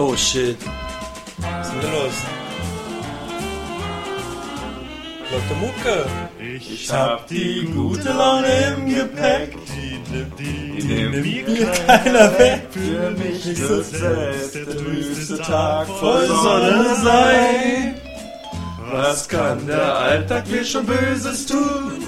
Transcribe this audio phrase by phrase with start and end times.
[0.00, 0.56] Oh shit.
[1.38, 2.16] Was ist denn los?
[5.30, 6.06] Lotte Mucke.
[6.38, 9.56] Ich hab die gute Laune im Gepäck,
[10.38, 12.62] die nimmt mir keiner weg.
[12.70, 17.94] Für mich wird selbst der trübste Tag voll Sonne sein.
[18.92, 22.04] Was kann der Alltag mir schon Böses tun?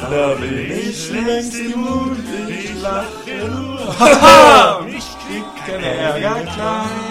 [0.00, 2.16] Da bin ich längst immun,
[2.48, 3.98] ich lache nur.
[3.98, 4.86] Haha!
[4.86, 7.07] Ich krieg keinen Ärger klein.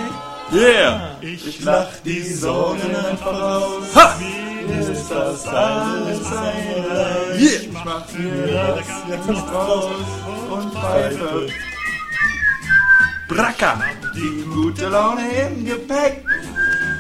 [0.52, 1.18] Yeah!
[1.22, 3.96] Ich lach die Sorgen einfach aus.
[3.96, 4.16] Ha!
[4.68, 7.40] Mir ist das alles ein Leid.
[7.40, 7.62] Yeah.
[7.62, 9.92] Ich mach mir das jetzt raus
[10.50, 11.48] und pfeife.
[13.28, 13.82] Bracker!
[14.16, 16.24] Die gute Laune im Gepäck.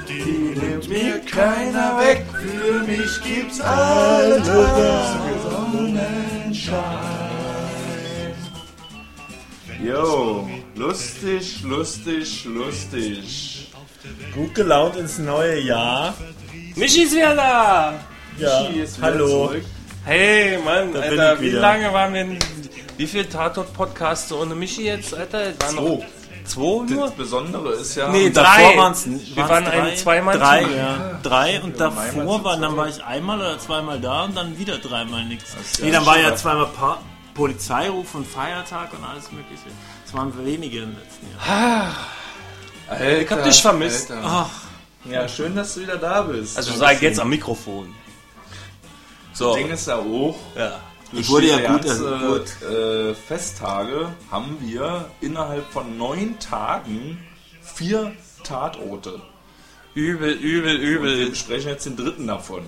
[0.10, 2.26] Die nimmt mir keiner weg.
[2.34, 4.44] Für mich gibt's alle
[5.44, 6.18] Sonnenschein.
[9.84, 13.72] Yo, lustig, lustig, lustig.
[14.34, 16.14] Gut gelaunt ins neue Jahr.
[16.76, 17.94] Michi ist wieder da!
[18.38, 19.28] Ja, Michi ist wieder hallo.
[19.48, 19.66] zurück.
[20.06, 22.40] Hey, Mann, Da Alter, wie lange waren wir denn,
[22.96, 25.52] wie viele Tatort-Podcasts ohne Michi jetzt, Alter?
[25.60, 26.00] Waren noch
[26.46, 27.08] zwei nur?
[27.08, 28.78] Das Besondere ist ja, Nee, Davor drei.
[28.78, 31.20] waren es Wir waren ein zweimal Drei, ja.
[31.24, 34.78] Drei und einmal davor waren, dann war ich einmal oder zweimal da und dann wieder
[34.78, 35.54] dreimal nichts.
[35.80, 37.00] ja Nee, dann war ja zweimal pa
[37.34, 39.66] Polizeiruf und Feiertag und alles mögliche.
[40.08, 41.96] Es waren wenige im letzten Jahr.
[42.88, 44.12] Alter, Ich hab dich vermisst.
[44.24, 44.50] Ach,
[45.04, 46.56] Ja, schön, dass du wieder da bist.
[46.56, 47.94] Also sag jetzt am Mikrofon.
[49.34, 50.80] So, Das Ding ist ja auch, ja.
[51.12, 52.70] durch Ich wurde ja gut, ganze, also gut.
[52.70, 57.20] Äh, Festtage haben wir innerhalb von neun Tagen
[57.62, 58.14] vier
[58.44, 59.22] Tatorte.
[59.94, 61.30] Übel, übel, Und wir übel.
[61.32, 62.64] besprechen jetzt den dritten davon.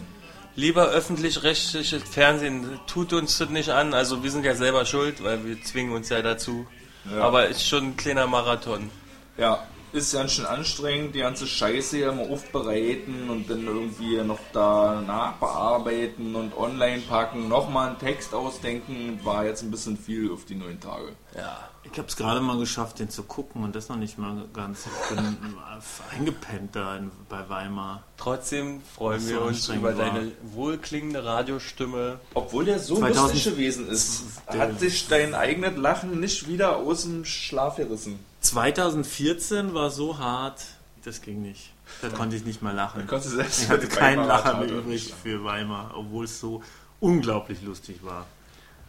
[0.56, 3.94] Lieber öffentlich-rechtliches Fernsehen, tut uns das nicht an.
[3.94, 6.68] Also wir sind ja selber schuld, weil wir zwingen uns ja dazu.
[7.06, 7.22] Ja.
[7.24, 8.90] Aber ist schon ein kleiner Marathon.
[9.38, 14.40] Ja, ist ganz schön anstrengend, die ganze Scheiße hier mal aufbereiten und dann irgendwie noch
[14.54, 19.20] da nachbearbeiten und online packen, nochmal einen Text ausdenken.
[19.24, 21.14] War jetzt ein bisschen viel auf die neun Tage.
[21.36, 21.70] Ja.
[21.84, 24.86] ich hab's gerade mal geschafft, den zu gucken und das noch nicht mal ganz.
[24.86, 25.38] Ich bin
[26.12, 28.04] eingepennt da in, bei Weimar.
[28.18, 30.06] Trotzdem freuen wir so uns über war.
[30.06, 32.20] deine wohlklingende Radiostimme.
[32.34, 37.04] Obwohl der so 2000 lustig gewesen ist, hat dich dein eigenes Lachen nicht wieder aus
[37.04, 38.20] dem Schlaf gerissen.
[38.42, 40.62] 2014 war so hart,
[41.04, 41.72] das ging nicht.
[42.02, 43.08] Da konnte ich nicht mehr lachen.
[43.10, 46.62] Ich hatte keinen Lacher mehr übrig für Weimar, obwohl es so
[47.00, 48.26] unglaublich lustig war.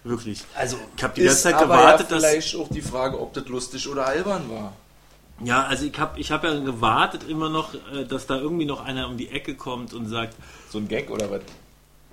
[0.05, 0.43] Wirklich.
[0.55, 2.25] Also, Ich habe die ganze Ist Zeit gewartet, ja dass.
[2.25, 4.72] vielleicht auch die Frage, ob das lustig oder albern war.
[5.43, 8.84] Ja, also ich habe ich hab ja gewartet immer noch, äh, dass da irgendwie noch
[8.84, 10.34] einer um die Ecke kommt und sagt,
[10.71, 11.41] So ein Gag oder was?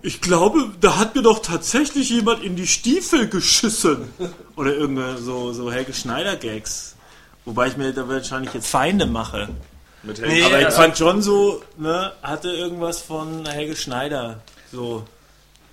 [0.01, 4.09] ich glaube, da hat mir doch tatsächlich jemand in die Stiefel geschissen.
[4.55, 6.95] Oder irgendeine so, so Helge Schneider-Gags.
[7.47, 9.47] Wobei ich mir da wahrscheinlich jetzt Feinde mache.
[10.03, 10.71] Mit Nee, Aber ich ja.
[10.71, 14.41] fand schon so, ne, hatte irgendwas von Helge Schneider.
[14.69, 15.03] So.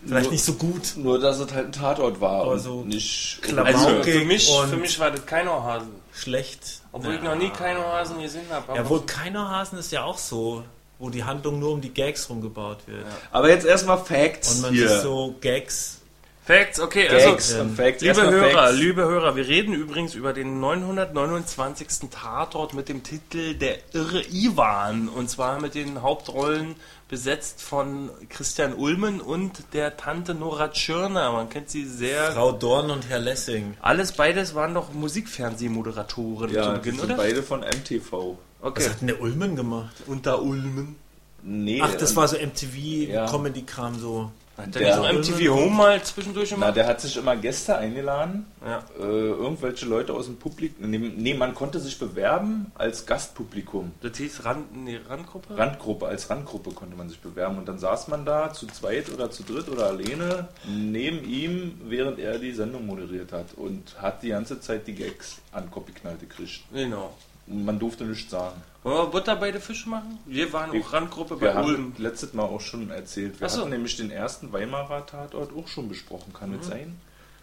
[0.07, 0.93] Vielleicht Nur- nicht so gut.
[0.97, 3.41] Nur, dass es halt ein Tatort war Aber und so nicht...
[3.57, 5.89] Also für, mich, und- für mich war das Keinohasen.
[6.15, 6.61] Schlecht.
[6.93, 7.19] Obwohl Ja.
[7.19, 8.77] ich noch nie Keinohasen gesehen habe.
[8.77, 10.63] Ja, wohl keiner Hasen ist ja auch so,
[11.01, 13.05] wo die Handlung nur um die Gags rumgebaut wird.
[13.33, 14.89] Aber jetzt erstmal Facts Und man hier.
[14.89, 15.99] sich so Gags.
[16.47, 18.03] Facts, okay, also Gags und Facts.
[18.03, 18.79] Liebe Erstmal Hörer, Facts.
[18.79, 22.11] liebe Hörer, wir reden übrigens über den 929.
[22.11, 25.09] Tatort mit dem Titel Der irre Ivan.
[25.09, 26.75] Und zwar mit den Hauptrollen
[27.09, 31.33] besetzt von Christian Ulmen und der Tante Nora Tschirner.
[31.33, 32.33] Man kennt sie sehr.
[32.33, 33.75] Frau Dorn und Herr Lessing.
[33.81, 37.17] Alles beides waren doch Musikfernsehmoderatoren zu Ja, die Beginn, sind oder?
[37.17, 38.37] beide von MTV.
[38.61, 38.89] Was Okay.
[38.91, 39.95] hat denn der Ulmen gemacht?
[40.07, 40.97] Unter Ulmen.
[41.43, 42.43] Nee, Ach, das ähm, war so Ja.
[42.47, 44.31] MTV-Comedy-Kram so.
[44.57, 46.77] Hat der, Der nicht noch MTV Home mal zwischendurch Na, gemacht?
[46.77, 48.85] der hat sich immer Gäste eingeladen, Ja.
[48.99, 50.89] äh, irgendwelche Leute aus dem Publikum.
[50.91, 53.91] Nee, nee, man konnte sich bewerben als Gastpublikum.
[54.01, 55.59] Das hieß Rand, nee, Randgruppe?
[55.59, 57.59] Randgruppe, als Randgruppe konnte man sich bewerben.
[57.59, 62.21] Und dann saß man da zu zweit oder zu dritt oder alleine neben ihm, während
[62.21, 63.55] er die Sendung moderiert hat.
[63.57, 66.61] Und hat die ganze Zeit die Gags an geknallt gekriegt.
[66.73, 67.13] Genau.
[67.47, 68.61] Man durfte nichts sagen.
[68.83, 70.19] Wollen wir Butter bei den Fisch machen?
[70.27, 71.93] Wir waren Wir- auch Randgruppe Wir bei haben Ulm.
[71.99, 73.39] letztes Mal auch schon erzählt.
[73.41, 73.61] Wir Ach so.
[73.61, 76.33] hatten nämlich den ersten Weimarer Tatort auch schon besprochen.
[76.33, 76.59] Kann Mhm.
[76.59, 76.99] das sein?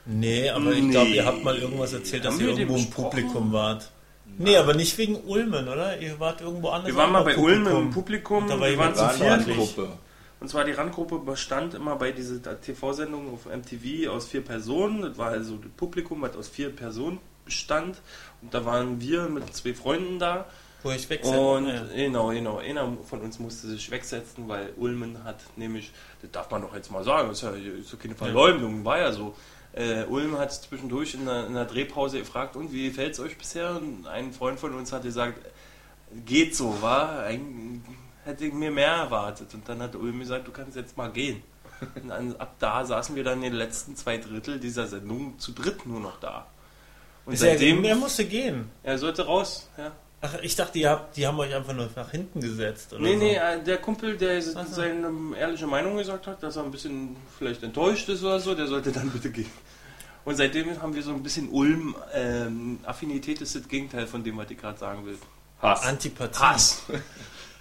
[0.05, 0.89] Nee, aber ich Nee.
[0.91, 2.89] glaube, ihr habt mal irgendwas erzählt, dass Haben ihr wir den irgendwo im?
[2.89, 3.91] Publikum wart.
[4.37, 5.99] Nee, aber nicht wegen Ulmen, oder?
[5.99, 6.87] Ihr wart irgendwo anders.
[6.87, 8.43] Wir waren mal bei Ulm im Publikum.
[8.43, 9.45] Und da war wir waren zu viert.
[10.39, 15.01] Und zwar die Randgruppe bestand immer bei dieser TV-Sendung auf MTV aus vier Personen.
[15.03, 17.19] Das war also das Publikum, was aus vier Personen
[17.51, 18.01] bestand.
[18.41, 20.45] Und da waren wir mit zwei Freunden da.
[20.83, 21.39] Wo ich wechsle.
[21.39, 21.83] Und ja.
[21.93, 26.63] genau, genau, einer von uns musste sich wegsetzen, weil Ulmen hat nämlich, das darf man
[26.63, 29.35] doch jetzt mal sagen, ist ja ist ja keine Verleumdung, war ja so.
[29.73, 33.37] Äh, Ulm hat zwischendurch in der, in der Drehpause gefragt, und wie gefällt es euch
[33.37, 33.77] bisher?
[33.77, 35.39] Und ein Freund von uns hat gesagt,
[36.25, 37.25] geht so, war.
[38.25, 39.53] Hätte ich mir mehr erwartet.
[39.53, 41.41] Und dann hat Ulm gesagt, du kannst jetzt mal gehen.
[41.95, 45.51] Und dann, ab da saßen wir dann in den letzten zwei Drittel dieser Sendung zu
[45.51, 46.47] dritt nur noch da.
[47.25, 47.83] Und ist seitdem.
[47.83, 48.69] Er, er musste gehen.
[48.83, 49.91] Er sollte raus, ja.
[50.23, 52.93] Ach, ich dachte, ihr habt, die haben euch einfach nur nach hinten gesetzt.
[52.93, 53.23] Oder nee, so.
[53.23, 54.63] nee, äh, der Kumpel, der so.
[54.69, 58.67] seine ehrliche Meinung gesagt hat, dass er ein bisschen vielleicht enttäuscht ist oder so, der
[58.67, 59.49] sollte dann bitte gehen.
[60.23, 61.95] Und seitdem haben wir so ein bisschen Ulm.
[62.13, 65.17] Ähm, Affinität ist das Gegenteil von dem, was ich gerade sagen will.
[65.59, 65.83] Hass.
[65.83, 66.39] Antipathie.
[66.39, 66.81] Hass.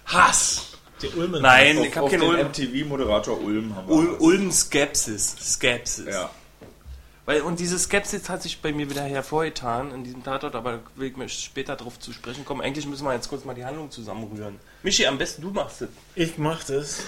[0.05, 0.67] Hass.
[1.01, 1.41] Die Ulmen.
[1.41, 2.47] Nein, auf, ich habe keinen Ulm.
[2.47, 3.95] MTV-Moderator Ulm haben wir.
[3.95, 5.35] Ulm, Ulm Skepsis.
[5.53, 6.05] Skepsis.
[6.05, 6.29] Ja.
[7.25, 11.13] Weil, und diese Skepsis hat sich bei mir wieder hervorgetan in diesem Tatort, aber will
[11.23, 12.61] ich später darauf zu sprechen kommen.
[12.61, 14.55] Eigentlich müssen wir jetzt kurz mal die Handlung zusammenrühren.
[14.81, 15.89] Michi, am besten du machst es.
[16.15, 17.03] Ich mach das.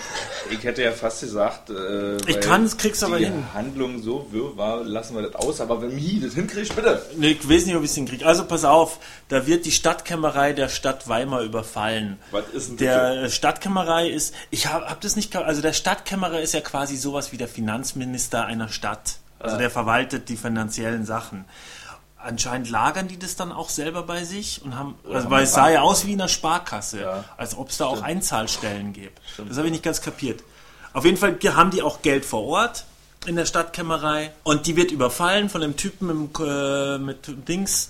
[0.51, 3.33] Ich hätte ja fast gesagt, äh, ich kann es, krieg's aber hin.
[3.51, 7.01] Die Handlung so wirr war, lassen wir das aus, aber wenn mich das hinkriegst, bitte.
[7.17, 8.23] Nee, ich weiß nicht, ob ich es hinkriege.
[8.27, 8.99] Also pass auf,
[9.29, 12.19] da wird die Stadtkämmerei der Stadt Weimar überfallen.
[12.29, 13.31] Was ist denn Der bitte?
[13.31, 17.37] Stadtkämmerei ist, ich habe hab das nicht, also der Stadtkämmerer ist ja quasi sowas wie
[17.37, 19.15] der Finanzminister einer Stadt.
[19.43, 21.45] Also der verwaltet die finanziellen Sachen.
[22.17, 25.69] Anscheinend lagern die das dann auch selber bei sich und haben, also weil es sah
[25.69, 27.25] ja aus wie in einer Sparkasse, ja.
[27.35, 28.01] als ob es da Stimmt.
[28.01, 29.19] auch Einzahlstellen gibt.
[29.33, 29.49] Stimmt.
[29.49, 30.41] Das habe ich nicht ganz kapiert.
[30.93, 32.85] Auf jeden Fall haben die auch Geld vor Ort
[33.25, 37.89] in der Stadtkämmerei und die wird überfallen von einem Typen mit, äh, mit Dings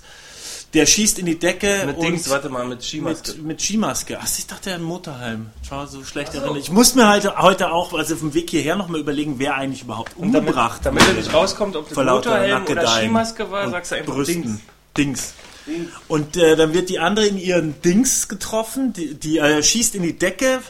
[0.74, 1.84] der schießt in die Decke.
[1.86, 3.32] Mit Dings, warte mal, mit Skimaske.
[3.32, 4.18] Mit, mit Skimaske.
[4.20, 5.46] Ach, ich dachte, er hat ein Motorhelm.
[5.66, 6.38] Schau, so schlecht so.
[6.38, 6.58] erinnert.
[6.58, 9.82] Ich muss mir halt heute auch, also auf dem Weg hierher nochmal überlegen, wer eigentlich
[9.82, 13.96] überhaupt umgebracht Damit, damit er nicht rauskommt, ob das Motorhelm oder Skimaske war, sagst du
[13.96, 14.60] einfach Brüsten.
[14.96, 15.34] Dings.
[15.66, 15.94] Dings.
[16.08, 20.02] Und äh, dann wird die andere in ihren Dings getroffen, die, die äh, schießt in
[20.02, 20.60] die Decke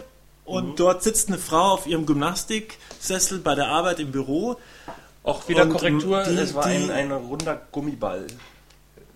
[0.44, 0.76] und mhm.
[0.76, 4.56] dort sitzt eine Frau auf ihrem Gymnastiksessel bei der Arbeit im Büro.
[5.22, 8.26] Auch wieder und Korrektur, die, es war ein, ein runder Gummiball.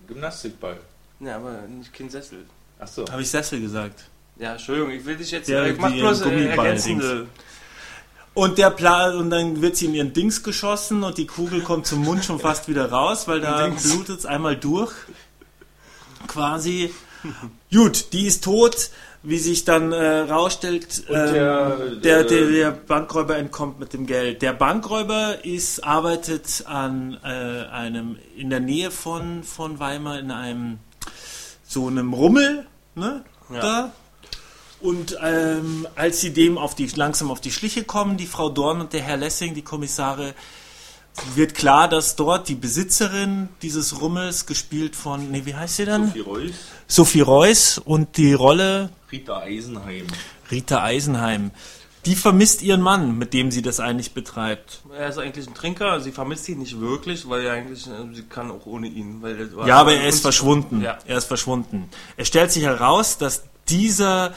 [0.08, 0.80] Gymnastikball.
[1.20, 2.44] Ja, aber nicht kein Sessel.
[2.80, 3.04] Ach so.
[3.10, 4.04] Habe ich Sessel gesagt?
[4.36, 5.48] Ja, Entschuldigung, ich will dich jetzt.
[5.48, 7.26] Der, ich mach bloß äh, ergänzende.
[8.34, 11.86] Und der Plan, und dann wird sie in ihren Dings geschossen und die Kugel kommt
[11.86, 14.92] zum Mund schon fast wieder raus, weil da blutet es einmal durch.
[16.28, 16.94] Quasi.
[17.72, 18.90] Gut, die ist tot
[19.22, 24.42] wie sich dann äh, rausstellt, ähm, der, der, der, der, Bankräuber entkommt mit dem Geld.
[24.42, 30.78] Der Bankräuber ist, arbeitet an äh, einem, in der Nähe von, von Weimar in einem
[31.66, 33.24] so einem Rummel, ne?
[33.52, 33.60] Ja.
[33.60, 33.92] Da.
[34.80, 38.80] Und ähm, als sie dem auf die, langsam auf die Schliche kommen, die Frau Dorn
[38.80, 40.34] und der Herr Lessing, die Kommissare,
[41.34, 46.06] wird klar, dass dort die Besitzerin dieses Rummels, gespielt von, nee, wie heißt sie dann?
[46.06, 46.54] Sophie Reuss.
[46.86, 50.06] Sophie Reuss und die Rolle Rita Eisenheim.
[50.50, 51.50] Rita Eisenheim.
[52.06, 54.80] Die vermisst ihren Mann, mit dem sie das eigentlich betreibt.
[54.96, 58.22] Er ist eigentlich ein Trinker, sie vermisst ihn nicht wirklich, weil er eigentlich, äh, sie
[58.22, 59.22] kann auch ohne ihn.
[59.66, 60.80] ja, aber er ist verschwunden.
[60.80, 60.98] Ja.
[61.06, 61.90] Er ist verschwunden.
[62.16, 64.34] Es stellt sich heraus, dass dieser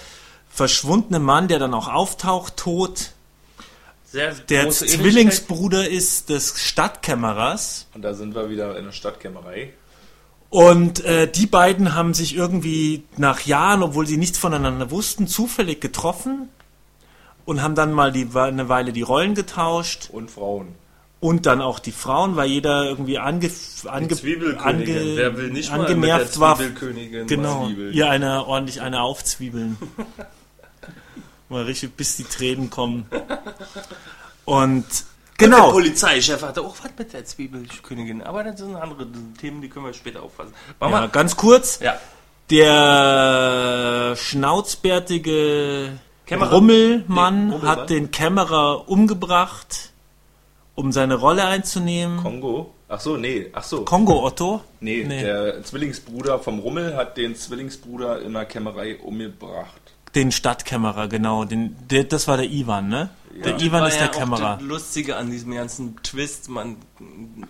[0.50, 3.12] verschwundene Mann, der dann auch auftaucht, tot,
[4.12, 7.88] Sehr der Zwillingsbruder ist des Stadtkämmerers.
[7.94, 9.72] Und da sind wir wieder in der Stadtkämmerei.
[10.50, 15.80] Und äh, die beiden haben sich irgendwie nach Jahren, obwohl sie nichts voneinander wussten, zufällig
[15.80, 16.50] getroffen
[17.46, 20.10] und haben dann mal die, eine Weile die Rollen getauscht.
[20.12, 20.76] Und Frauen.
[21.22, 23.50] Und dann auch die Frauen, weil jeder irgendwie ange,
[23.86, 24.18] ange,
[24.58, 26.60] ange Wer will nicht angenervt war.
[27.28, 29.78] Genau, ihr eine ordentlich eine aufzwiebeln.
[31.52, 33.06] mal richtig bis die Tränen kommen.
[34.46, 34.86] Und
[35.38, 35.58] Genau.
[35.58, 38.22] Und der Polizeichef hatte auch was mit der Zwiebelkönigin.
[38.22, 39.08] Aber das sind andere
[39.40, 40.54] Themen, die können wir später auffassen.
[40.80, 41.80] Machen ja, ganz kurz.
[41.80, 42.00] Ja.
[42.52, 46.52] Der schnauzbärtige Kämmerer.
[46.52, 49.92] Rummelmann den hat den Kämmerer umgebracht,
[50.76, 52.18] um seine Rolle einzunehmen.
[52.18, 52.76] Kongo?
[52.88, 53.84] Ach so, nee, ach so.
[53.86, 54.62] Kongo Otto?
[54.80, 59.81] Nee, nee, der Zwillingsbruder vom Rummel hat den Zwillingsbruder in der Kämmerei umgebracht.
[60.16, 61.46] Den Stadtkämmerer, genau.
[61.46, 63.10] Den, der, das war der Ivan, ne?
[63.44, 63.66] Der ja.
[63.66, 64.58] Ivan ist der ja Kämmerer.
[64.58, 66.78] Das Lustige an diesem ganzen Twist, man,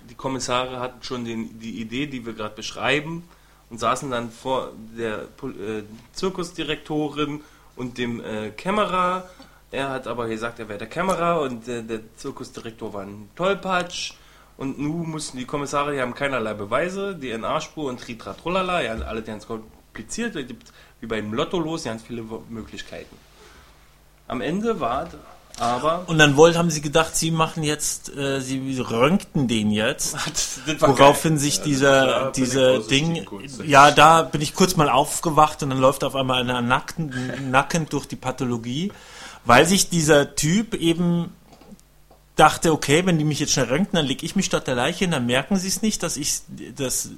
[0.10, 3.24] die Kommissare hatten schon den, die Idee, die wir gerade beschreiben,
[3.70, 7.42] und saßen dann vor der äh, Zirkusdirektorin
[7.76, 9.30] und dem äh, Kämmerer.
[9.72, 14.14] Er hat aber gesagt, er wäre der Kämmerer und äh, der Zirkusdirektor war ein Tollpatsch.
[14.58, 19.48] Und nun mussten die Kommissare, die haben keinerlei Beweise, DNA-Spur und Tritratrolala, ja, alle ganz
[19.48, 20.36] kompliziert.
[20.36, 23.16] Es gibt wie beim Lotto los ganz viele Möglichkeiten.
[24.28, 25.10] Am Ende war
[25.60, 30.16] aber und dann wollt, haben sie gedacht, sie machen jetzt, äh, sie röntgen den jetzt,
[30.80, 31.40] woraufhin geil.
[31.40, 33.28] sich dieser, ja, dieser Ding,
[33.66, 37.14] ja, da bin ich kurz mal aufgewacht und dann läuft auf einmal einer nackten,
[37.52, 38.92] nackend durch die Pathologie,
[39.44, 41.36] weil sich dieser Typ eben
[42.36, 45.00] dachte, okay, wenn die mich jetzt schnell röntgen, dann lege ich mich statt der Leiche
[45.00, 46.42] hin, dann merken sie es nicht, dass ich,
[46.76, 47.10] dass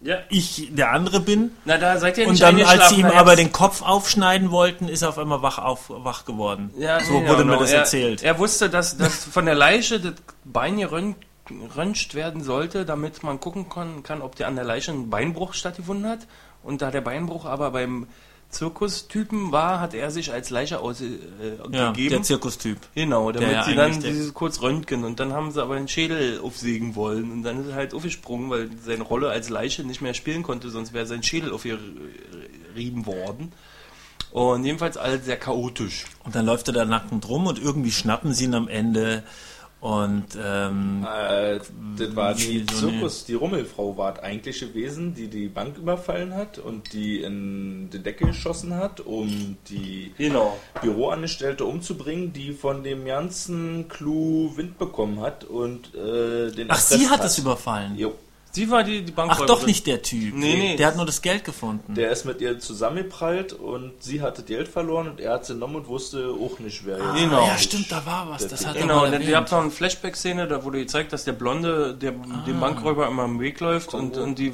[0.00, 0.18] ja.
[0.28, 1.50] ich der andere bin.
[1.64, 4.88] Na, da seid ihr nicht Und dann, als sie ihm aber den Kopf aufschneiden wollten,
[4.88, 6.70] ist er auf einmal wach, auf, wach geworden.
[6.78, 7.54] Ja, so ja, wurde genau.
[7.54, 8.22] mir das er, erzählt.
[8.22, 10.14] Er wusste, dass, dass von der Leiche das
[10.44, 15.10] Bein geröntgt werden sollte, damit man gucken kann, kann, ob der an der Leiche ein
[15.10, 16.20] Beinbruch stattgefunden hat.
[16.62, 18.06] Und da der Beinbruch aber beim
[18.50, 21.70] Zirkustypen war, hat er sich als Leiche ausgegeben.
[21.70, 22.78] Äh, ja, der Zirkustyp.
[22.94, 26.40] Genau, damit der sie dann dieses kurz röntgen und dann haben sie aber den Schädel
[26.40, 30.14] aufsägen wollen und dann ist er halt aufgesprungen, weil seine Rolle als Leiche nicht mehr
[30.14, 33.52] spielen konnte, sonst wäre sein Schädel aufgerieben worden.
[34.30, 36.04] Und jedenfalls alles sehr chaotisch.
[36.24, 39.24] Und dann läuft er da nackend rum und irgendwie schnappen sie ihn am Ende
[39.80, 41.60] und ähm, äh,
[41.96, 46.34] das war die so Zirkus, die Rummelfrau war das eigentliche Wesen, die die Bank überfallen
[46.34, 50.56] hat und die in die Decke geschossen hat, um die genau.
[50.82, 57.08] Büroangestellte umzubringen, die von dem ganzen Clou Wind bekommen hat und äh, den Ach, sie
[57.08, 57.96] hat es überfallen.
[57.96, 58.14] Jo.
[58.50, 60.34] Sie war die, die Ach, doch nicht der Typ.
[60.34, 60.76] Nee, nee.
[60.76, 61.94] Der hat nur das Geld gefunden.
[61.94, 65.76] Der ist mit ihr zusammengeprallt und sie hatte Geld verloren und er hat sie genommen
[65.76, 67.46] und wusste auch nicht, wer ah, Genau.
[67.46, 68.48] Ja, stimmt, da war was.
[68.48, 71.94] Das hat genau, und ihr habt noch eine Flashback-Szene, da wurde gezeigt, dass der Blonde
[71.94, 72.44] der, ah.
[72.46, 74.52] dem Bankräuber immer im Weg läuft und, und die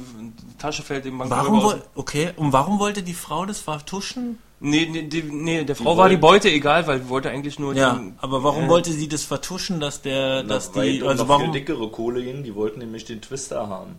[0.57, 4.39] Tasche fällt dem Bankräuber warum, Okay, und warum wollte die Frau das vertuschen?
[4.59, 7.59] Nee, nee, die, nee der Frau die war die Beute egal, weil sie wollte eigentlich
[7.59, 11.03] nur Ja, den, aber warum äh, wollte sie das vertuschen, dass der, Na, dass die,
[11.03, 11.51] also warum...
[11.51, 13.95] dickere Kohle gehen, die wollten nämlich den Twister haben.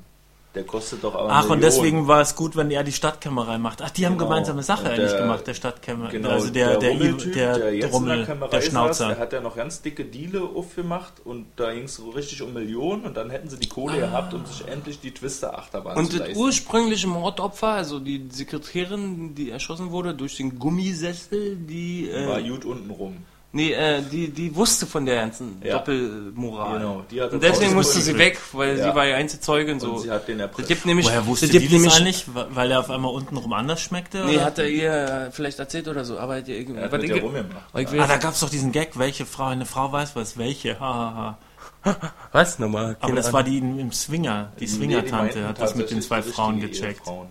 [0.56, 1.28] Der kostet doch aber.
[1.28, 1.52] Ach, Millionen.
[1.52, 3.82] und deswegen war es gut, wenn er die Stadtkämmerei macht.
[3.82, 4.30] Ach, die haben genau.
[4.30, 6.08] gemeinsame Sache eigentlich gemacht, der Stadtkämmer.
[6.08, 9.08] Genau, also der, der, der, der, der jetzt Rummel, in der, der Schnauzer.
[9.08, 12.40] Saß, der hat ja noch ganz dicke Diele aufgemacht und da ging es so richtig
[12.40, 14.06] um Millionen und dann hätten sie die Kohle ah.
[14.06, 16.20] gehabt, um sich endlich die Twister-Achterbahn zu leisten.
[16.22, 22.08] Und das ursprüngliche Mordopfer, also die Sekretärin, die erschossen wurde durch den Gummisessel, die.
[22.08, 23.16] Äh, war gut unten rum.
[23.56, 25.78] Nee, äh, die, die wusste von der ganzen ja.
[25.78, 26.78] Doppelmoral.
[26.78, 28.90] Genau, die hat und deswegen musste sie weg, weil ja.
[28.90, 29.80] sie war ja einzige Zeugin.
[29.80, 29.92] So.
[29.92, 30.68] Und sie hat den erpresst.
[30.68, 32.26] Gibt nämlich, Woher wusste die das eigentlich?
[32.34, 34.26] Weil er auf einmal untenrum anders schmeckte?
[34.26, 34.44] Nee, oder?
[34.44, 36.18] hat er ihr vielleicht erzählt oder so.
[36.18, 39.64] Aber, die, er aber den, ah, da gab es doch diesen Gag, welche Frau, eine
[39.64, 40.78] Frau weiß was, welche.
[40.78, 41.38] Ha, ha,
[41.84, 42.12] ha.
[42.32, 42.98] Was nochmal?
[43.00, 46.60] Aber das war die im Swinger, die Swinger-Tante, nee, hat das mit den zwei Frauen
[46.60, 47.06] gecheckt.
[47.06, 47.28] Dann,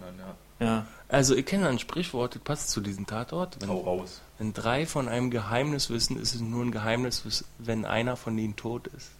[0.60, 0.66] ja.
[0.66, 0.86] ja.
[1.08, 3.58] Also, ich kenne ein Sprichwort, das passt zu diesem Tatort.
[3.68, 4.22] Hau raus.
[4.38, 8.56] Wenn drei von einem Geheimnis wissen, ist es nur ein Geheimnis, wenn einer von ihnen
[8.56, 9.12] tot ist.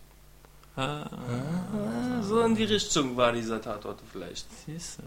[0.76, 4.46] Ah, ah, so in die Richtung war dieser Tatort vielleicht.
[4.66, 5.04] Siehste.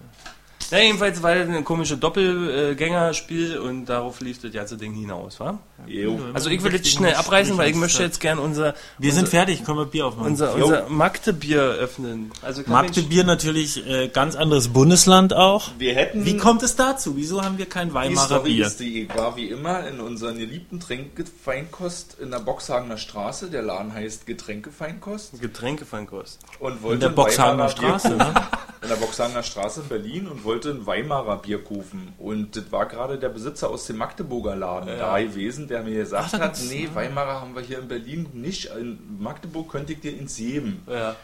[0.71, 5.59] Ja, jedenfalls war das ein komisches Doppelgängerspiel und darauf lief das ganze Ding hinaus, wa?
[5.87, 6.19] Jo.
[6.35, 8.75] Also ich will jetzt schnell abreißen, weil ich möchte jetzt gern unser...
[8.99, 10.33] Wir unser, sind fertig, können wir Bier aufmachen.
[10.33, 12.31] Unser, unser Magdebier öffnen.
[12.43, 15.71] Also Magdebier natürlich äh, ganz anderes Bundesland auch.
[15.79, 16.25] Wir hätten...
[16.25, 17.17] Wie kommt es dazu?
[17.17, 18.67] Wieso haben wir kein Weimarer Bier?
[18.67, 23.51] Ist die war wie immer in unseren geliebten Tränkefeinkost in der Boxhagener Straße.
[23.51, 25.41] Der Laden heißt Getränkefeinkost.
[25.41, 26.41] Getränkefeinkost.
[26.59, 28.35] Und wollte in der Boxhagener Straße, ne?
[28.83, 32.15] In der Boxhagener Straße in Berlin und wollte wollte einen Weimarer Bierkufen.
[32.19, 34.97] Und das war gerade der Besitzer aus dem Magdeburger Laden ja.
[34.97, 38.71] da gewesen, der mir gesagt Ach, hat, nee, Weimarer haben wir hier in Berlin nicht.
[38.77, 40.83] In Magdeburg könnte ich dir ins geben.
[40.89, 41.15] Ja.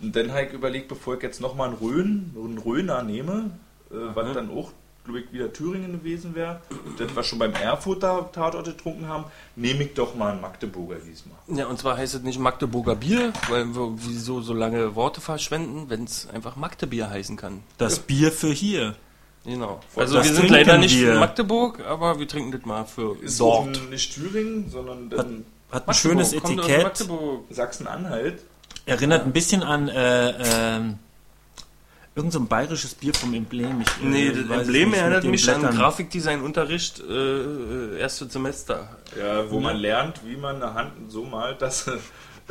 [0.00, 3.50] Und dann habe ich überlegt, bevor ich jetzt nochmal einen Rhön, einen Rhöner nehme,
[3.90, 4.70] äh, was dann auch
[5.04, 6.60] glaube ich, wieder Thüringen gewesen wäre,
[6.98, 11.36] das wir schon beim Erfurter Tatort getrunken haben, nehme ich doch mal einen Magdeburger diesmal.
[11.48, 15.90] Ja, und zwar heißt es nicht Magdeburger Bier, weil wir wieso so lange Worte verschwenden,
[15.90, 17.62] wenn es einfach Magdebier heißen kann.
[17.76, 18.96] Das Bier für hier.
[19.44, 19.80] Genau.
[19.94, 21.12] Also das wir sind leider nicht wir.
[21.12, 23.90] in Magdeburg, aber wir trinken das mal für Ist dort.
[23.90, 25.26] nicht Thüringen, sondern hat,
[25.70, 27.06] hat ein schönes Etikett.
[27.50, 28.42] Sachsen-Anhalt.
[28.86, 30.80] Erinnert ein bisschen an äh, äh,
[32.16, 33.80] Irgend so ein bayerisches Bier vom Emblem.
[33.80, 35.64] Ich, äh, nee, das Emblem nicht, erinnert mich Blättern.
[35.64, 38.96] an Grafikdesign-Unterricht äh, äh, erstes Semester.
[39.18, 39.62] Ja, wo ja.
[39.62, 41.94] man lernt, wie man eine Hand so malt, dass äh,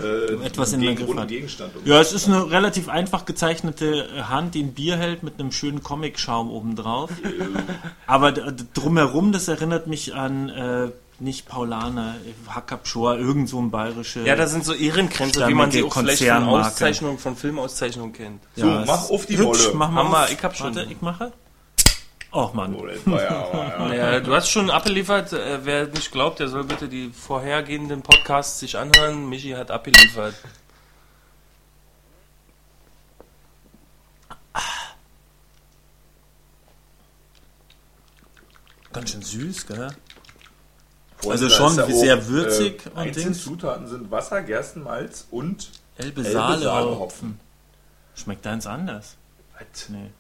[0.44, 4.74] etwas in der Griff Gegenstand Ja, es ist eine relativ einfach gezeichnete Hand, die ein
[4.74, 7.12] Bier hält mit einem schönen Comic-Schaum obendrauf.
[8.06, 12.16] Aber drumherum, das erinnert mich an äh, nicht Paulaner,
[12.48, 14.22] Hackabschor, irgend so ein bayerische.
[14.22, 18.44] Ja, da sind so Ehrenkränze, wie man sie auch vielleicht von Auszeichnungen, von Filmauszeichnungen kennt.
[18.56, 19.72] So, ja, mach auf die Wolle.
[19.74, 20.76] Mach mal, mal ich hab schon.
[20.76, 21.32] Warte, ich mache.
[22.34, 22.76] Och Mann.
[22.76, 25.34] Oh, ja, ja, du hast schon abgeliefert.
[25.34, 29.30] Äh, wer nicht glaubt, der soll bitte die vorhergehenden Podcasts sich anhören.
[29.30, 30.34] Michi hat abgeliefert.
[38.94, 39.90] Ganz schön süß, gell?
[41.30, 42.86] Also schon ja sehr auch, würzig.
[42.96, 46.24] Äh, einzelne Zutaten sind Wasser, Gerstenmalz und Elbe
[47.00, 47.40] Hopfen.
[48.16, 49.16] Schmeckt eins anders.
[49.54, 49.90] Was?
[49.90, 50.12] Nee.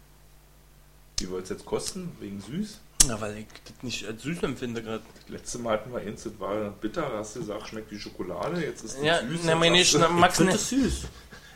[1.19, 2.12] Wie wollt es jetzt kosten?
[2.19, 2.79] Wegen süß?
[3.07, 5.03] Na, weil ich das nicht als süß empfinde gerade.
[5.27, 8.83] Letztes Mal hatten wir eins, das war bitter, hast du gesagt, schmeckt wie Schokolade, jetzt
[8.83, 9.41] ist es ja, süß.
[9.43, 11.01] Na, meine ich, Max, nicht süß.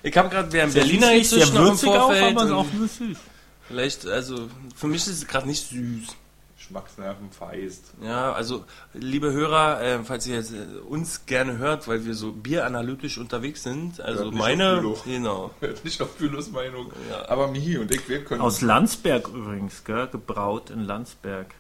[0.04, 2.38] Ich habe gerade, wer in Berliner jetzt zwischen im Vorfeld...
[2.38, 3.18] Auch, aber auch nur süß.
[3.68, 6.16] Vielleicht, also für mich ist es gerade nicht süß.
[6.68, 7.94] Geschmacksnerven vereist.
[8.02, 12.34] Ja, also liebe Hörer, äh, falls ihr jetzt, äh, uns gerne hört, weil wir so
[12.34, 15.52] bieranalytisch unterwegs sind, also Hört nicht meine, genau.
[15.84, 16.92] Nicht auf Bülows Meinung.
[17.10, 17.30] Ja.
[17.30, 18.42] Aber Mihi und ich, wir können.
[18.42, 20.08] Aus Landsberg übrigens, gell?
[20.08, 21.54] Gebraut in Landsberg.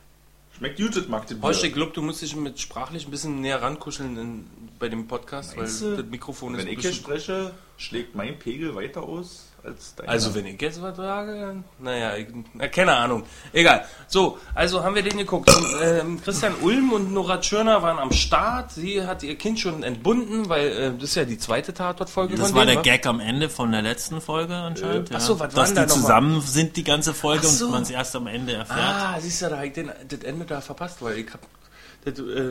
[0.57, 3.41] Schmeckt gut, das mag den Horst, ich glaube, du musst dich mit sprachlich ein bisschen
[3.41, 4.45] näher rankuscheln in,
[4.79, 6.01] bei dem Podcast, Meinst weil du?
[6.01, 7.03] das Mikrofon ist Wenn ein ich hier bisschen...
[7.05, 10.07] spreche, schlägt mein Pegel weiter aus als dein.
[10.09, 13.23] Also wenn ich jetzt was sage, dann, naja, ich, na, keine Ahnung.
[13.53, 13.85] Egal.
[14.07, 15.51] So, also haben wir den geguckt.
[15.81, 18.71] Ähm, Christian Ulm und Nora Tschirner waren am Start.
[18.71, 22.47] Sie hat ihr Kind schon entbunden, weil äh, das ist ja die zweite Tatortfolge Das
[22.49, 22.95] von war denen, der wa?
[22.97, 25.11] Gag am Ende von der letzten Folge anscheinend.
[25.11, 25.95] Äh, ach so, was war Dass denn da die mal?
[26.01, 27.65] zusammen sind, die ganze Folge, so.
[27.65, 28.79] und man es erst am Ende erfährt.
[28.79, 31.49] Ah, siehst du, da hab ich den, das Ende da verpasst, weil ich hab das
[31.49, 31.66] äh,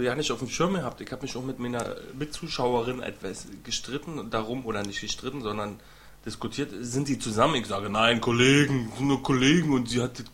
[0.03, 1.01] ja nicht auf dem Schirm gehabt.
[1.01, 5.79] Ich habe mich auch mit meiner Mitzuschauerin etwas gestritten darum, oder nicht gestritten, sondern
[6.25, 6.71] diskutiert.
[6.81, 7.55] Sind die zusammen?
[7.57, 10.27] Ich sage, nein, Kollegen, sind nur Kollegen und sie hat das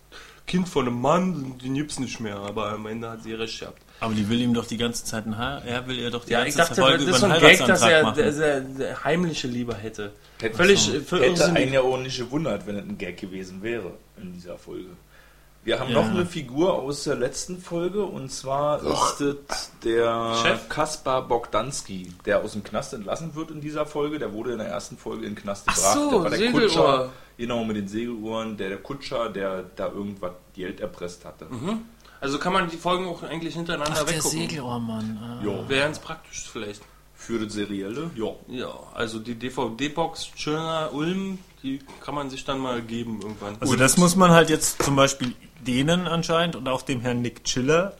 [0.47, 2.37] Kind von einem Mann, den gibt's nicht mehr.
[2.37, 3.81] Aber am Ende hat sie recht gehabt.
[4.01, 5.65] Aber die will ihm doch die ganze Zeit ein Haar.
[5.65, 7.35] Er will ihr doch die Ja, ich ganze dachte, Folge das über ist so einen
[7.35, 10.13] ein Gag, dass er der, der, der heimliche lieber hätte.
[10.41, 10.93] Hätte- Völlig so.
[11.17, 14.59] äh, Hätte einen ja auch nicht gewundert, wenn es ein Gag gewesen wäre in dieser
[14.59, 14.89] Folge.
[15.65, 16.03] Wir haben Ja.
[16.03, 20.69] noch eine Figur aus der letzten Folge und zwar ist es der Chef?
[20.69, 24.19] Kaspar Bogdanski, der aus dem Knast entlassen wird in dieser Folge.
[24.19, 25.95] Der wurde in der ersten Folge in den Knast Ach gebracht.
[25.95, 26.61] so, der war der Segelohr.
[26.63, 31.47] Kutscher, genau mit den Segeluhren, der, der Kutscher, der da irgendwas Geld erpresst hatte.
[32.21, 34.39] Also kann man die Folgen auch eigentlich hintereinander Ach, der weggucken.
[34.41, 35.19] Segelohrmann.
[35.23, 35.45] Ah.
[35.47, 35.69] Ja.
[35.69, 36.83] Wäre ganz praktisch vielleicht.
[37.15, 38.31] Für das Serielle, ja.
[38.49, 43.57] Ja, also die DVD-Box Schöner Ulm, die kann man sich dann mal geben irgendwann.
[43.61, 45.33] Also das muss man halt jetzt zum Beispiel
[45.67, 47.97] denen anscheinend und auch dem Herrn Nick Chiller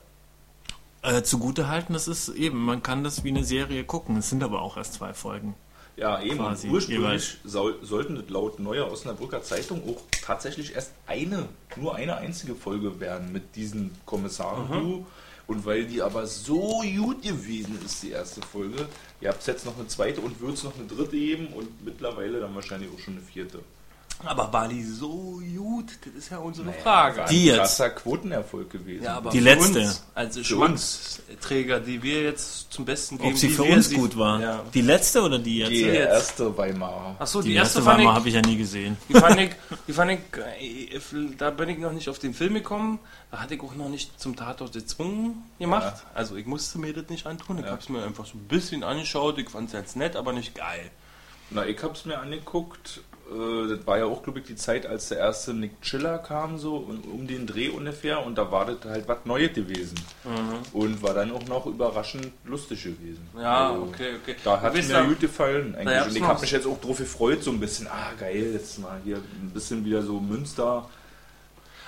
[1.01, 1.93] äh, zugute halten.
[1.93, 4.17] Das ist eben, man kann das wie eine Serie gucken.
[4.17, 5.55] Es sind aber auch erst zwei Folgen.
[5.95, 6.37] Ja, eben.
[6.37, 12.55] Quasi, ursprünglich soll, sollten laut Neuer Osnabrücker Zeitung auch tatsächlich erst eine, nur eine einzige
[12.55, 15.05] Folge werden mit diesen Kommissaren.
[15.45, 18.87] Und weil die aber so gut gewesen ist, die erste Folge,
[19.19, 22.39] ihr habt jetzt noch eine zweite und wird es noch eine dritte geben und mittlerweile
[22.39, 23.59] dann wahrscheinlich auch schon eine vierte.
[24.25, 25.85] Aber war die so gut?
[26.05, 27.17] Das ist ja unsere Frage.
[27.19, 27.57] War Die ein jetzt.
[27.57, 29.03] krasser Quotenerfolg gewesen.
[29.03, 29.79] Ja, aber Die für letzte.
[29.79, 33.31] Uns, also Geschmacksträger, die wir jetzt zum Besten geben.
[33.31, 34.39] Ob sie für uns gut war.
[34.39, 34.63] Ja.
[34.73, 35.71] Die letzte oder die jetzt?
[35.71, 36.07] die jetzt.
[36.09, 37.15] erste Weimarer.
[37.19, 38.97] Achso, die, die erste, erste fand ich, Weimar habe ich ja nie gesehen.
[39.09, 39.49] die fand ich,
[39.87, 40.99] die fand ich, äh,
[41.37, 42.99] da bin ich noch nicht auf den Film gekommen.
[43.31, 45.95] Da hatte ich auch noch nicht zum Tatort gezwungen gemacht.
[45.97, 46.11] Ja.
[46.13, 47.57] Also ich musste mir das nicht antun.
[47.59, 47.71] Ich Ja.
[47.71, 49.37] habe es mir einfach so ein bisschen angeschaut.
[49.37, 50.91] Ich fand es jetzt nett, aber nicht geil.
[51.49, 53.01] Na, ich hab's mir angeguckt.
[53.33, 56.57] Äh, Das war ja auch, glaube ich, die Zeit, als der erste Nick Chiller kam,
[56.57, 58.25] so um um den Dreh ungefähr.
[58.25, 59.95] Und da war das halt was Neues gewesen.
[60.73, 63.27] Und war dann auch noch überraschend lustig gewesen.
[63.37, 64.35] Ja, Also, okay, okay.
[64.43, 66.01] Da hat mir gut gefallen eigentlich.
[66.05, 68.99] und ich habe mich jetzt auch drauf gefreut, so ein bisschen, ah geil, jetzt mal
[69.03, 70.89] hier ein bisschen wieder so Münster.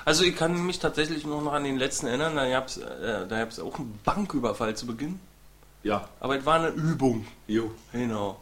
[0.06, 2.36] Also ich kann mich tatsächlich nur noch an den letzten erinnern.
[2.36, 5.20] Da gab es äh, da gab's auch einen Banküberfall zu Beginn.
[5.82, 7.26] Ja, Aber es war eine Übung.
[7.48, 7.72] jo.
[7.92, 8.40] Genau.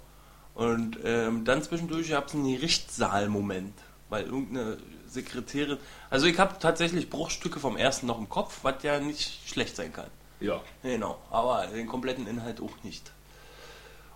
[0.56, 3.74] Und ähm, dann zwischendurch gab es einen Gerichtssaalmoment,
[4.10, 5.78] weil irgendeine Sekretärin.
[6.10, 9.94] Also ich habe tatsächlich Bruchstücke vom ersten noch im Kopf, was ja nicht schlecht sein
[9.94, 10.10] kann.
[10.40, 10.62] Ja.
[10.84, 13.12] Genau, aber den kompletten Inhalt auch nicht.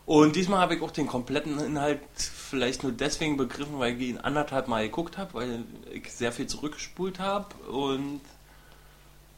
[0.05, 4.17] Und diesmal habe ich auch den kompletten Inhalt vielleicht nur deswegen begriffen, weil ich ihn
[4.17, 8.21] anderthalb Mal geguckt habe, weil ich sehr viel zurückgespult habe und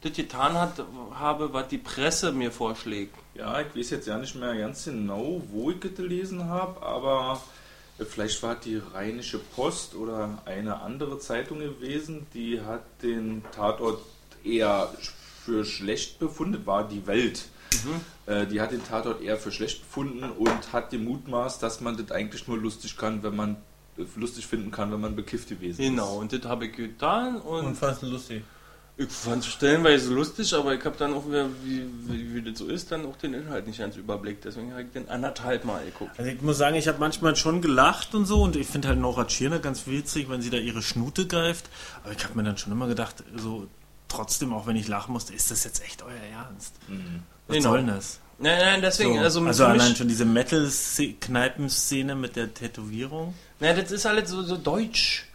[0.02, 0.84] das getan hat,
[1.16, 3.16] habe, was die Presse mir vorschlägt.
[3.40, 7.42] Ja, ich weiß jetzt ja nicht mehr ganz genau, wo ich das gelesen habe, aber
[7.98, 13.42] äh, vielleicht war es die Rheinische Post oder eine andere Zeitung gewesen, die hat den
[13.54, 14.02] Tatort
[14.44, 14.90] eher
[15.46, 17.46] für schlecht befunden, war die Welt.
[18.26, 21.96] Äh, Die hat den Tatort eher für schlecht befunden und hat den Mutmaß, dass man
[21.96, 23.56] das eigentlich nur lustig kann, wenn man
[23.98, 27.66] äh, lustig finden kann, wenn man bekifft gewesen Genau, und das habe ich getan und,
[27.68, 28.44] Unfassbar lustig.
[29.02, 32.60] Ich fand es stellenweise lustig, aber ich habe dann auch wieder, wie, wie, wie das
[32.60, 34.44] so ist, dann auch den Inhalt nicht ganz überblickt.
[34.44, 36.12] Deswegen habe ich den anderthalb Mal geguckt.
[36.20, 39.00] Also ich muss sagen, ich habe manchmal schon gelacht und so und ich finde halt
[39.00, 41.70] Nora Tschirner ganz witzig, wenn sie da ihre Schnute greift.
[42.04, 43.68] Aber ich habe mir dann schon immer gedacht, so
[44.10, 46.74] trotzdem, auch wenn ich lachen musste, ist das jetzt echt euer Ernst?
[46.90, 47.22] Mhm.
[47.48, 47.70] Was Genau.
[47.70, 48.20] soll denn das?
[48.38, 53.34] Nein, nein, deswegen, So, also, also allein schon diese Metal-Kneipenszene mit der Tätowierung.
[53.60, 55.26] nein, das ist alles so, so deutsch.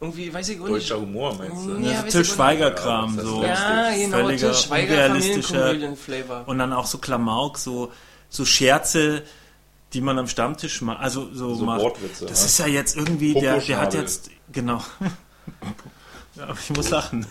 [0.00, 0.74] Irgendwie, weiß ich auch nicht.
[0.90, 1.76] Deutscher Humor, meinst du?
[1.78, 3.42] Ja, auch Schweiger-Kram, so.
[3.42, 6.46] Ja, genau, völliger, Til Schweiger.
[6.46, 7.92] Und dann auch so Klamauk, so,
[8.28, 9.24] so Scherze,
[9.92, 11.00] die man am Stammtisch macht.
[11.00, 11.80] Also so, So macht.
[11.80, 12.46] Wortwitze, Das ja.
[12.46, 14.82] ist ja jetzt irgendwie, der, der hat jetzt, genau.
[16.36, 17.26] Ja, aber ich muss lachen.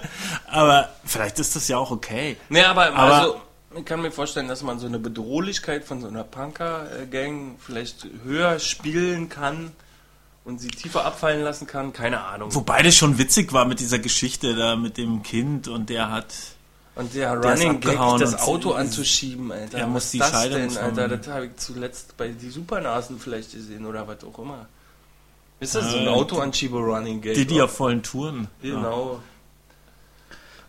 [0.46, 2.36] aber vielleicht ist das ja auch okay.
[2.48, 3.40] Nee, aber, Aber- also,
[3.76, 8.60] ich kann mir vorstellen, dass man so eine Bedrohlichkeit von so einer Punker-Gang vielleicht höher
[8.60, 9.72] spielen kann
[10.44, 12.54] und sie tiefer abfallen lassen kann, keine Ahnung.
[12.54, 16.34] Wobei das schon witzig war mit dieser Geschichte da mit dem Kind und der hat
[16.94, 19.78] und der, der Running Gag, das Auto anzuschieben, Alter.
[19.78, 21.08] Er muss die das Scheidung denn, Alter?
[21.08, 24.66] Das habe ich zuletzt bei die Supernasen vielleicht gesehen oder was auch immer.
[25.58, 27.34] Ist das äh, so ein Auto anschiebe Running Gag?
[27.34, 28.48] Die, die auf vollen Touren.
[28.60, 29.20] Genau.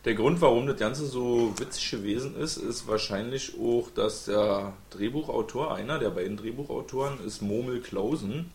[0.06, 5.74] Der Grund, warum das Ganze so witzig gewesen ist, ist wahrscheinlich auch, dass der Drehbuchautor,
[5.76, 8.52] einer der beiden Drehbuchautoren, ist Momel Klausen.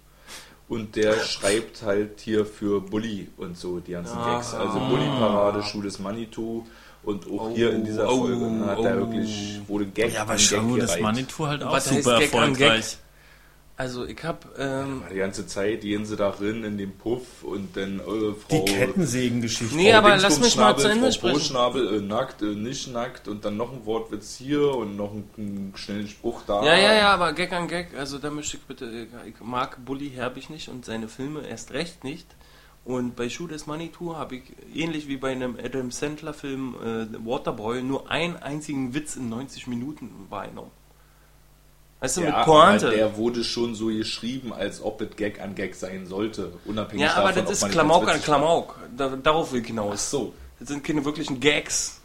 [0.68, 4.52] Und der schreibt halt hier für Bully und so die ganzen ah, Gags.
[4.52, 6.66] Also Bully-Parade, Schuh des Manitou.
[7.02, 10.36] Und auch oh, hier in dieser Folge oh, hat er wirklich, wurde Gag Ja, aber
[10.36, 12.98] Schuh des Manitou halt auch super erfolgreich.
[13.78, 17.44] Also ich hab ähm, ja, die ganze Zeit gehen sie da rein in den Puff
[17.44, 18.64] und dann eure Frau.
[18.64, 19.76] Die Kettensägen-Geschichte.
[19.76, 21.38] Nee, aber lass mich mal zu Ende sprechen.
[21.38, 25.30] Schnabel, äh, nackt, äh, nicht nackt und dann noch ein Wortwitz hier und noch einen,
[25.38, 26.64] einen, schnellen Spruch da.
[26.64, 30.10] Ja, ja, ja, aber Gag an Gag, also da möchte ich bitte, ich mag Bully
[30.10, 32.26] Herbig nicht und seine Filme erst recht nicht.
[32.84, 34.42] Und bei Shoot is Money Tour habe ich
[34.74, 39.68] ähnlich wie bei einem Adam Sandler Film äh, Waterboy nur einen einzigen Witz in 90
[39.68, 40.72] Minuten wahrgenommen.
[42.00, 42.90] Weißt du, ja, mit Pointe.
[42.90, 47.08] der wurde schon so geschrieben, als ob es Gag an Gag sein sollte, unabhängig ja,
[47.08, 48.78] davon, Ja, aber das ist Klamauk an Klamauk.
[48.96, 49.94] Da, darauf will ich hinaus.
[49.94, 50.32] Ach so.
[50.60, 52.00] Das sind keine wirklichen Gags.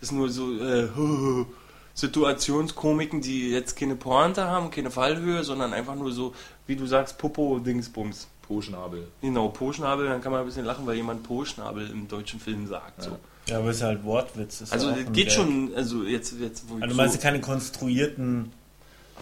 [0.00, 0.88] Das sind nur so äh,
[1.94, 6.34] Situationskomiken, die jetzt keine Pointe haben, keine Fallhöhe, sondern einfach nur so,
[6.66, 8.28] wie du sagst, Popo-Dingsbums.
[8.42, 9.08] Po-Schnabel.
[9.22, 12.98] Genau, Po-Schnabel, dann kann man ein bisschen lachen, weil jemand Po-Schnabel im deutschen Film sagt.
[12.98, 13.10] Ja.
[13.10, 13.18] So.
[13.48, 14.60] Ja, aber es ist halt Wortwitz.
[14.60, 15.32] Ist also geht Gag.
[15.32, 18.52] schon, also jetzt, jetzt wo Also du meinst so keine konstruierten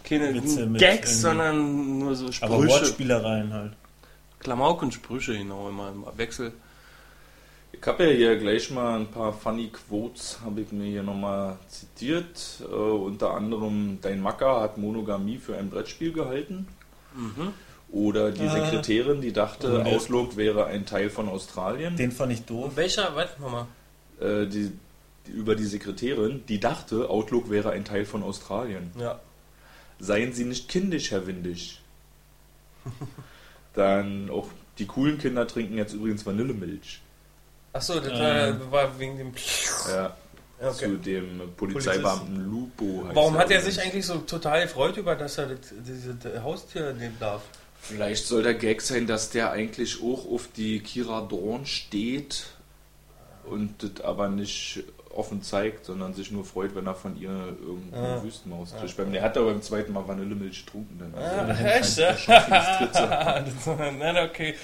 [0.03, 2.53] keine Witze Gags, sondern nur so Sprüche.
[2.53, 3.73] Aber Wortspielereien halt.
[4.41, 6.53] Klamauk und Sprüche, genau, immer im Wechsel.
[7.73, 11.59] Ich habe ja hier gleich mal ein paar funny Quotes, habe ich mir hier nochmal
[11.69, 12.63] zitiert.
[12.63, 16.69] Uh, unter anderem, dein Macker hat Monogamie für ein Brettspiel gehalten.
[17.15, 17.53] Mhm.
[17.91, 18.51] Oder die ah.
[18.51, 21.97] Sekretärin, die dachte, oh, Outlook wäre ein Teil von Australien.
[21.97, 22.73] Den fand ich doof.
[22.75, 23.15] Welcher?
[23.15, 23.67] Warte nochmal.
[24.21, 24.73] Äh, die,
[25.27, 28.91] die, über die Sekretärin, die dachte, Outlook wäre ein Teil von Australien.
[28.99, 29.21] Ja.
[29.99, 31.81] Seien Sie nicht kindisch, Herr Windig.
[33.75, 37.01] Dann auch die coolen Kinder trinken jetzt übrigens Vanillemilch.
[37.73, 38.71] Achso, das ähm.
[38.71, 39.33] war wegen dem.
[39.89, 40.17] Ja.
[40.61, 40.87] Okay.
[40.87, 43.05] Zu dem Polizeibeamten Lupo.
[43.13, 45.51] Warum hat er sich eigentlich so total gefreut über, dass er
[45.85, 47.43] diese Haustier nehmen darf?
[47.81, 52.47] Vielleicht soll der Gag sein, dass der eigentlich auch auf die Kira Dorn steht
[53.45, 54.85] und das aber nicht
[55.17, 58.23] offen zeigt, sondern sich nur freut, wenn er von ihr irgendeine ah.
[58.23, 58.99] Wüstenmaus kriegt.
[58.99, 59.05] Ah.
[59.05, 60.99] Der hat aber beim zweiten Mal Vanillemilch getrunken.
[60.99, 61.15] Dann.
[61.15, 63.99] Also ah, echt?
[63.99, 64.55] Nein, okay.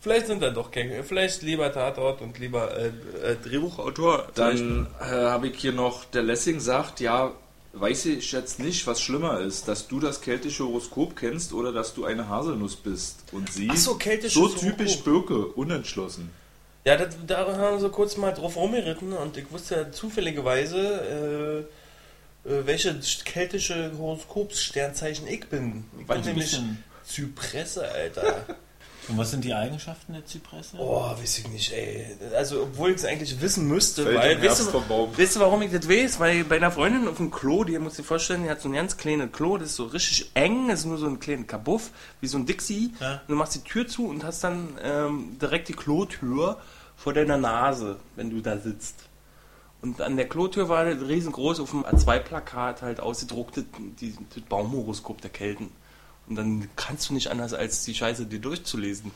[0.00, 1.02] Vielleicht sind da doch Gänge.
[1.02, 2.86] Vielleicht lieber Tatort und lieber äh,
[3.24, 4.28] äh, Drehbuchautor.
[4.34, 7.32] Dann äh, habe ich hier noch, der Lessing sagt, ja,
[7.72, 11.94] weiß ich jetzt nicht, was schlimmer ist, dass du das keltische Horoskop kennst oder dass
[11.94, 13.24] du eine Haselnuss bist.
[13.32, 16.30] Und sie, so, so typisch Birke, unentschlossen.
[16.86, 21.66] Ja, das, da haben sie kurz mal drauf rumgeritten und ich wusste ja zufälligerweise,
[22.46, 25.84] äh, äh, welche keltische Horoskopssternzeichen ich bin.
[25.98, 26.60] Ich bin nämlich
[27.04, 28.46] Zypresse, Alter.
[29.08, 30.76] Und was sind die Eigenschaften der Zypresse?
[30.78, 32.16] Oh, weiß ich nicht, ey.
[32.34, 34.42] Also, obwohl ich es eigentlich wissen müsste, Fällt weil.
[34.42, 36.18] Weißt du, weißt du, warum ich das weiß?
[36.18, 38.74] Weil bei einer Freundin auf dem Klo, die muss sich vorstellen, die hat so ein
[38.74, 41.90] ganz kleines Klo, das ist so richtig eng, das ist nur so ein kleiner Kabuff,
[42.20, 42.94] wie so ein Dixie.
[43.00, 43.12] Ja.
[43.12, 46.58] Und du machst die Tür zu und hast dann ähm, direkt die Klotür
[46.96, 48.96] vor deiner Nase, wenn du da sitzt.
[49.82, 55.70] Und an der Klotür war riesengroß auf dem A2-Plakat halt ausgedruckt das Baumhoroskop der Kelten.
[56.28, 59.10] Und dann kannst du nicht anders, als die Scheiße dir durchzulesen.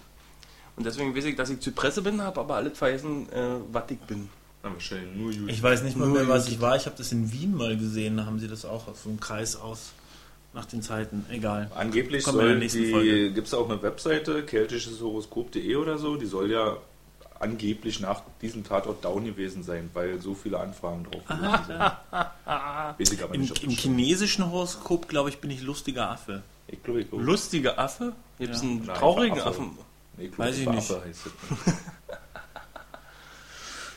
[0.76, 3.98] Und deswegen weiß ich, dass ich Zypresse bin, habe aber alle vergessen, äh, was ich
[3.98, 4.28] bin.
[4.62, 4.76] Aber.
[4.78, 6.76] Ich weiß nicht mal mehr, was ich war.
[6.76, 8.18] Ich habe das in Wien mal gesehen.
[8.18, 9.92] Da haben sie das auch auf so einem Kreis aus.
[10.52, 11.70] Nach den Zeiten, egal.
[11.76, 16.76] Angeblich soll die, gibt es auch eine Webseite, keltischeshoroskop.de oder so, die soll ja
[17.38, 21.22] angeblich nach diesem Tatort down gewesen sein, weil so viele Anfragen drauf
[22.98, 23.32] sind.
[23.32, 26.42] Im, Im chinesischen Horoskop, glaube ich, bin ich lustiger Affe.
[26.70, 27.10] Ich glaube, ich.
[27.12, 28.12] Lustiger Affe?
[28.38, 28.68] Gibt es ja.
[28.68, 29.48] einen traurigen Affe?
[29.48, 29.78] Affen?
[30.16, 30.94] Nee, ich glaub, Weiß ich nicht.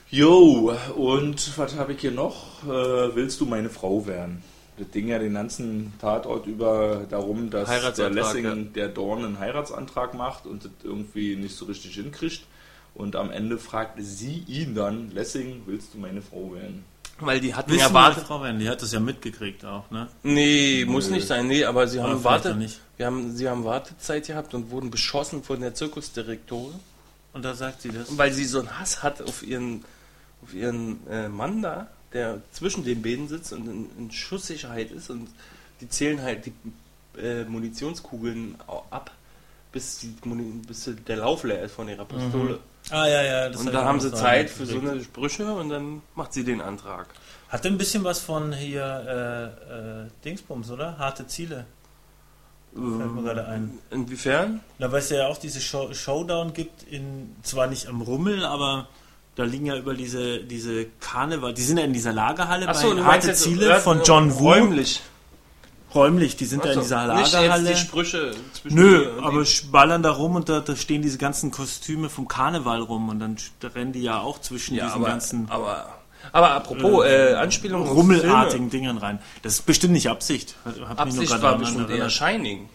[0.10, 2.64] Jo, und was habe ich hier noch?
[2.66, 4.44] Äh, willst du meine Frau werden?
[4.78, 8.56] Das Ding ja den ganzen Tatort über darum, dass der Lessing, ja.
[8.56, 12.46] der Dorn einen Heiratsantrag macht und das irgendwie nicht so richtig hinkriegt.
[12.94, 16.86] Und am Ende fragt sie ihn dann, Lessing, willst du meine Frau werden?
[17.20, 18.22] Weil die hatten ja Warte.
[18.22, 20.08] Frau werden, die hat das ja mitgekriegt auch, ne?
[20.24, 22.80] Nee, muss nicht sein, nee, aber sie haben Warte, nicht.
[22.98, 26.80] Wir haben, sie haben Wartezeit gehabt und wurden beschossen von der Zirkusdirektorin.
[27.34, 28.18] Und da sagt sie das?
[28.18, 29.84] Weil sie so einen Hass hat auf ihren,
[30.44, 35.10] auf ihren äh, Mann da, der zwischen den Beinen sitzt und in, in Schusssicherheit ist
[35.10, 35.28] und
[35.82, 36.54] die zählen halt die
[37.20, 39.12] äh, Munitionskugeln ab
[39.72, 40.14] bis, die,
[40.68, 42.54] bis der Lauf leer ist von ihrer Pistole.
[42.54, 42.73] Mhm.
[42.90, 43.50] Ah ja, ja.
[43.50, 46.62] Das und da haben sie Zeit für so eine Sprüche und dann macht sie den
[46.62, 47.08] Antrag.
[47.50, 50.98] Hat ein bisschen was von hier äh, äh, Dingsbums, oder?
[50.98, 51.66] Harte Ziele.
[52.74, 53.78] Fällt mir ähm, gerade ein.
[53.92, 54.62] Inwiefern?
[54.80, 58.88] Na, weil es ja auch diese Show Showdown gibt, in, zwar nicht am Rummel, aber
[59.36, 62.96] da liegen ja über diese, diese Karneval, die sind ja in dieser Lagerhalle Ach so,
[62.96, 64.50] bei Harte Ziele von John Woo.
[64.50, 65.02] Räumlich.
[65.94, 67.64] Räumlich, die sind Ach da in dieser Lagerhalle.
[67.64, 68.32] Nicht die Sprüche
[68.66, 73.10] Nö, aber ballern da rum und da, da, stehen diese ganzen Kostüme vom Karneval rum
[73.10, 75.50] und dann da rennen die ja auch zwischen ja, diesen aber, ganzen.
[75.50, 79.20] Aber aber apropos äh, äh Anspielungen Rummelartigen Dingern rein.
[79.42, 80.56] Das ist bestimmt nicht Absicht.
[80.66, 82.70] Hab Absicht war bestimmt eher Shining.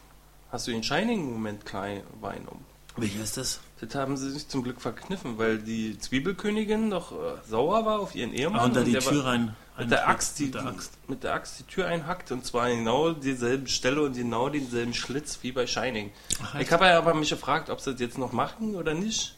[0.51, 2.65] Hast du den Shining-Moment klein wahrgenommen?
[2.97, 3.61] Welcher ist das?
[3.81, 7.17] Das haben sie sich zum Glück verkniffen, weil die Zwiebelkönigin doch äh,
[7.49, 8.61] sauer war auf ihren Ehemann.
[8.61, 9.57] Ah, und da die Tür rein.
[9.79, 10.93] Mit der, Axt, die, mit der Axt.
[11.09, 15.39] mit der Axt die Tür einhackt und zwar genau dieselbe Stelle und genau denselben Schlitz
[15.43, 16.11] wie bei Shining.
[16.43, 19.37] Ach, ich habe ja aber mich gefragt, ob sie das jetzt noch machen oder nicht.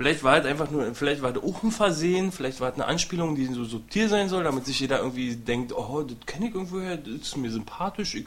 [0.00, 2.86] Vielleicht war es einfach nur, vielleicht war das auch ein Versehen, vielleicht war es eine
[2.86, 6.54] Anspielung, die so subtil sein soll, damit sich jeder irgendwie denkt, oh, das kenne ich
[6.54, 8.26] irgendwoher, das ist mir sympathisch, ich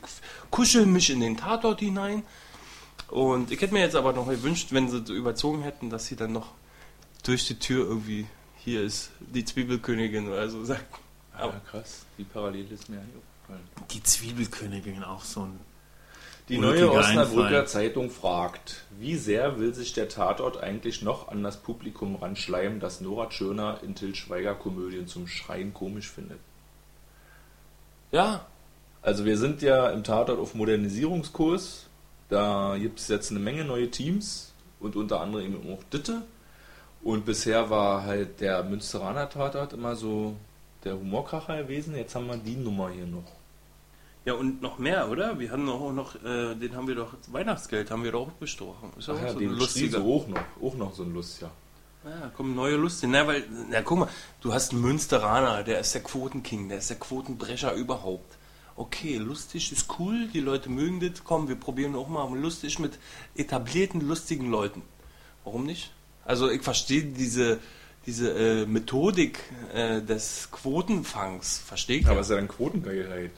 [0.51, 2.21] kuschel mich in den Tatort hinein.
[3.07, 6.15] Und ich hätte mir jetzt aber noch gewünscht, wenn sie so überzogen hätten, dass sie
[6.15, 6.51] dann noch
[7.23, 10.85] durch die Tür irgendwie, hier ist die Zwiebelkönigin oder so sagt.
[11.37, 13.87] Ja, krass, die Parallele ist mir eigentlich aufgefallen.
[13.91, 15.59] Die Zwiebelkönigin auch so ein
[16.49, 21.55] die neue Osnabrücker Zeitung fragt, wie sehr will sich der Tatort eigentlich noch an das
[21.57, 26.39] Publikum ranschleimen, das Nora Tschirner in Til Schweiger Komödien zum Schreien komisch findet?
[28.11, 28.45] Ja,
[29.01, 31.87] also wir sind ja im Tatort auf Modernisierungskurs.
[32.27, 36.23] Da gibt es jetzt eine Menge neue Teams und unter anderem eben auch Ditte.
[37.03, 40.35] Und bisher war halt der Münsteraner Tatort immer so
[40.83, 41.95] der Humorkracher gewesen.
[41.95, 43.23] Jetzt haben wir die Nummer hier noch.
[44.25, 45.37] Ja, und noch mehr, oder?
[45.37, 48.91] Wir haben auch noch, äh, den haben wir doch, Weihnachtsgeld haben wir doch bestochen.
[48.97, 49.99] Ist Ach ja, so den lustiger.
[49.99, 51.51] auch noch, auch noch so ein Lust, ja.
[52.05, 54.09] Ja, kommen neue Lust Na, weil, na, guck mal,
[54.41, 58.37] du hast einen Münsteraner, der ist der Quotenking, der ist der Quotenbrecher überhaupt.
[58.75, 62.97] Okay, lustig ist cool, die Leute mögen das, komm, wir probieren auch mal lustig mit
[63.35, 64.81] etablierten, lustigen Leuten.
[65.43, 65.91] Warum nicht?
[66.25, 67.59] Also ich verstehe diese,
[68.05, 69.39] diese äh, Methodik
[69.73, 72.07] äh, des Quotenfangs, verstehe ich.
[72.07, 73.31] Aber es ist ja dann Quotengeilheit.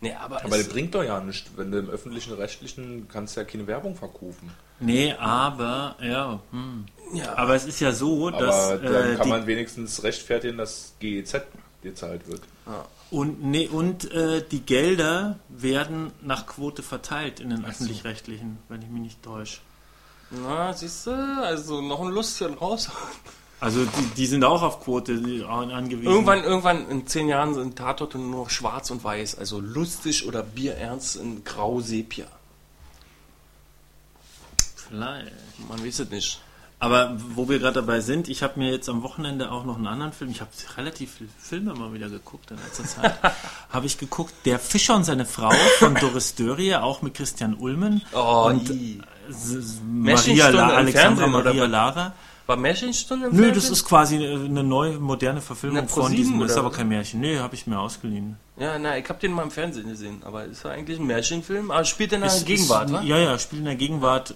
[0.00, 3.44] Nee, aber, aber das bringt doch ja nichts, wenn du im öffentlichen Rechtlichen kannst ja
[3.44, 4.50] keine Werbung verkaufen.
[4.78, 6.84] Nee, aber, ja, hm.
[7.14, 7.34] ja.
[7.34, 8.70] Aber es ist ja so, aber dass.
[8.72, 11.40] Aber dann äh, kann man wenigstens rechtfertigen, dass GEZ
[11.82, 12.42] gezahlt wird.
[12.66, 12.84] Ja.
[13.10, 18.88] Und, nee, und äh, die Gelder werden nach Quote verteilt in den öffentlich-rechtlichen, wenn ich
[18.88, 19.60] mich nicht täusche.
[20.30, 22.90] Na, siehst du, also noch ein Lustchen raus.
[23.58, 25.12] Also die, die sind auch auf Quote
[25.48, 26.10] angewiesen.
[26.10, 30.42] Irgendwann, irgendwann in zehn Jahren sind Tatorte nur noch schwarz und weiß, also lustig oder
[30.42, 32.26] bierernst in grau-sepia.
[34.76, 35.32] Vielleicht.
[35.68, 36.40] Man weiß es nicht.
[36.78, 39.86] Aber wo wir gerade dabei sind, ich habe mir jetzt am Wochenende auch noch einen
[39.86, 43.14] anderen Film, ich habe relativ viele Filme mal wieder geguckt in letzter Zeit,
[43.70, 48.02] habe ich geguckt, Der Fischer und seine Frau von Doris Dörrie, auch mit Christian Ulmen
[48.12, 48.70] oh, und
[49.90, 52.12] Maria La, Alexandra Maria Lara.
[52.46, 53.62] War Märchenstunde im Nö, Fernsehen?
[53.62, 56.40] das ist quasi eine neue, moderne Verfilmung von diesem.
[56.42, 57.20] Ist aber kein Märchen.
[57.20, 58.36] Nee, habe ich mir ausgeliehen.
[58.56, 60.22] Ja, na, ich habe den mal im Fernsehen gesehen.
[60.24, 61.70] Aber ist ja eigentlich ein Märchenfilm.
[61.72, 64.34] Aber spielt in der ist, Gegenwart, ist, Ja, ja, spielt in der Gegenwart.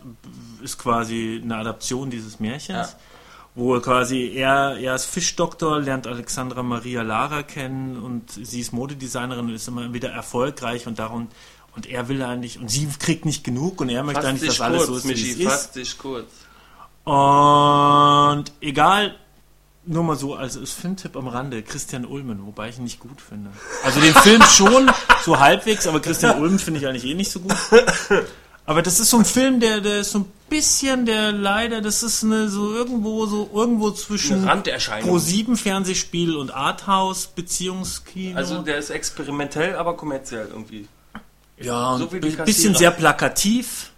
[0.62, 2.90] Ist quasi eine Adaption dieses Märchens.
[2.90, 2.98] Ja.
[3.54, 9.46] Wo quasi er, er ist Fischdoktor, lernt Alexandra Maria Lara kennen und sie ist Modedesignerin
[9.46, 11.28] und ist immer wieder erfolgreich und darum
[11.74, 14.86] und er will eigentlich und sie kriegt nicht genug und er möchte eigentlich, dass alles
[14.86, 15.76] so ist, wie es ist.
[15.76, 16.28] Dich kurz.
[17.04, 19.16] Und egal,
[19.86, 23.20] nur mal so als, als Filmtipp am Rande, Christian Ulmen, wobei ich ihn nicht gut
[23.20, 23.50] finde.
[23.84, 24.90] Also den Film schon
[25.24, 27.56] so halbwegs, aber Christian Ulmen finde ich eigentlich eh nicht so gut.
[28.66, 32.04] Aber das ist so ein Film, der, der ist so ein bisschen, der leider, das
[32.04, 34.46] ist eine so irgendwo so irgendwo zwischen
[35.02, 38.36] Pro 7 Fernsehspiel und Arthouse Beziehungskino.
[38.36, 40.86] Also der ist experimentell, aber kommerziell irgendwie.
[41.58, 43.90] Ja, so ein bisschen sehr plakativ,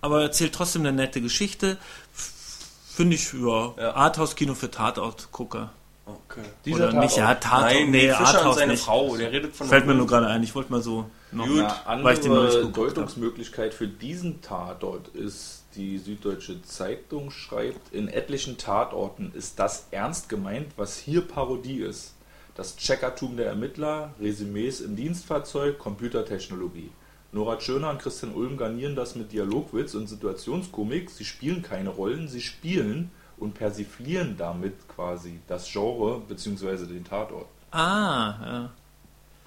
[0.00, 1.76] aber erzählt trotzdem eine nette Geschichte.
[2.96, 3.94] Finde ich, ja, ja.
[3.94, 5.70] Arthouse-Kino für Tatort-Gucker.
[6.06, 6.40] Okay.
[6.64, 7.04] Dieser Oder Tatort?
[7.04, 8.84] nicht, ja, Tatort, Nein, nee, Arthouse seine nicht.
[8.84, 11.58] Frau, der redet von Fällt mir nur gerade ein, ich wollte mal so noch Gut,
[11.58, 19.58] eine andere Deutungsmöglichkeit für diesen Tatort ist, die Süddeutsche Zeitung schreibt, in etlichen Tatorten ist
[19.58, 22.14] das ernst gemeint, was hier Parodie ist.
[22.54, 26.90] Das Checkertum der Ermittler, Resümees im Dienstfahrzeug, Computertechnologie.
[27.32, 31.10] Nora Tschirner und Christian Ulm garnieren das mit Dialogwitz und Situationskomik.
[31.10, 36.86] Sie spielen keine Rollen, sie spielen und persiflieren damit quasi das Genre bzw.
[36.86, 37.46] den Tatort.
[37.72, 38.70] Ah, ja.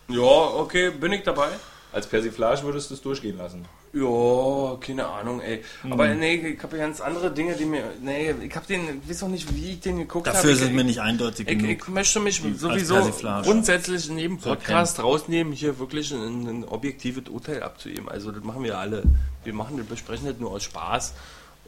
[0.09, 1.49] Ja, okay, bin ich dabei.
[1.91, 3.65] Als Persiflage würdest du es durchgehen lassen.
[3.91, 5.63] Ja, keine Ahnung, ey.
[5.83, 5.93] Mhm.
[5.93, 7.83] Aber nee, ich habe ganz andere Dinge, die mir.
[8.01, 10.37] Nee, ich habe den, ich weiß auch nicht, wie ich den geguckt habe.
[10.37, 10.59] Dafür hab.
[10.59, 11.71] sind ich, mir nicht eindeutig ich, genug.
[11.71, 13.11] Ich möchte mich sowieso
[13.43, 18.09] grundsätzlich in jedem Podcast rausnehmen, hier wirklich ein, ein objektives Urteil abzugeben.
[18.09, 19.03] Also das machen wir alle.
[19.43, 21.13] Wir machen das, besprechen das nur aus Spaß.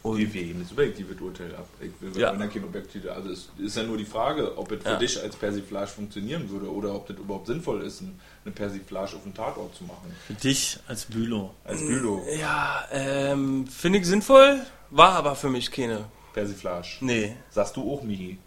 [0.03, 1.67] Und wir geben das subjektive Urteil ab.
[1.79, 2.35] Ich will ja.
[2.35, 3.13] kein objektive.
[3.13, 4.95] Also es ist ja nur die Frage, ob es für ja.
[4.97, 8.01] dich als Persiflage funktionieren würde oder ob das überhaupt sinnvoll ist,
[8.43, 10.11] eine Persiflage auf den Tatort zu machen.
[10.25, 11.51] Für dich als Bülow.
[11.63, 12.25] Als Bülow.
[12.39, 16.05] Ja, ähm, finde ich sinnvoll, war aber für mich keine.
[16.33, 16.87] Persiflage.
[17.01, 17.35] Nee.
[17.51, 18.39] Sagst du auch, Michi?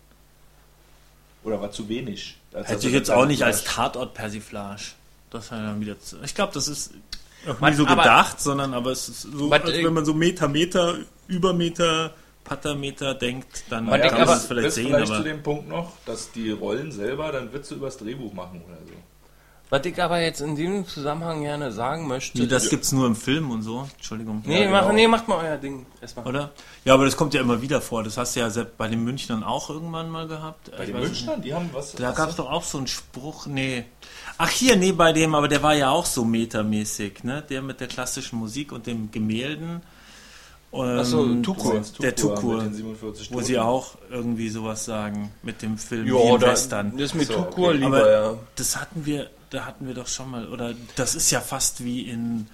[1.44, 2.38] Oder war zu wenig?
[2.52, 4.82] Hätte ich jetzt auch nicht als Tatort-Persiflage.
[5.30, 6.92] Das war dann wieder zu, Ich glaube, das ist
[7.48, 10.96] auch nie so gedacht, sondern aber es ist so, als wenn man so Meter, Meter
[11.28, 14.86] über Meter, Patameter denkt, dann kann man es vielleicht sehen.
[14.88, 18.62] Vielleicht aber zu dem Punkt noch, dass die Rollen selber dann Witze übers Drehbuch machen
[18.66, 18.92] oder so.
[19.70, 22.38] Was ich aber jetzt in diesem Zusammenhang gerne sagen möchte.
[22.38, 23.88] Nee, das es nur im Film und so.
[23.96, 24.42] Entschuldigung.
[24.44, 24.82] Nee, ja, genau.
[24.82, 26.26] mach, nee macht mal euer Ding erstmal.
[26.26, 26.50] Oder?
[26.84, 28.04] Ja, aber das kommt ja immer wieder vor.
[28.04, 30.70] Das hast du ja bei den Münchnern auch irgendwann mal gehabt.
[30.70, 31.42] Bei ich den Münchnern?
[31.42, 31.92] Die haben was.
[31.92, 33.46] Da gab es doch auch so einen Spruch.
[33.46, 33.84] Nee.
[34.36, 37.42] Ach hier, nee, bei dem, aber der war ja auch so metamäßig, ne?
[37.48, 39.82] Der mit der klassischen Musik und dem Gemälden.
[40.74, 41.82] Ähm, Achso, Tukur.
[42.00, 42.64] Der Tukur,
[43.30, 46.92] wo sie auch irgendwie sowas sagen mit dem Film ja, wie Western.
[46.92, 47.76] Das ist mit so, Tukur okay.
[47.78, 48.34] lieber, Aber ja.
[48.56, 52.02] Das hatten wir, da hatten wir doch schon mal, oder das ist ja fast wie
[52.02, 52.46] in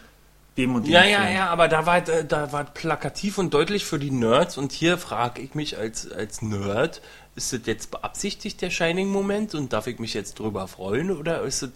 [0.57, 1.13] dem und dem Ja, Film.
[1.13, 4.99] ja, ja, aber da war, da war plakativ und deutlich für die Nerds und hier
[4.99, 7.01] frage ich mich als, als Nerd,
[7.37, 11.63] ist das jetzt beabsichtigt, der Shining-Moment und darf ich mich jetzt drüber freuen oder ist
[11.63, 11.71] es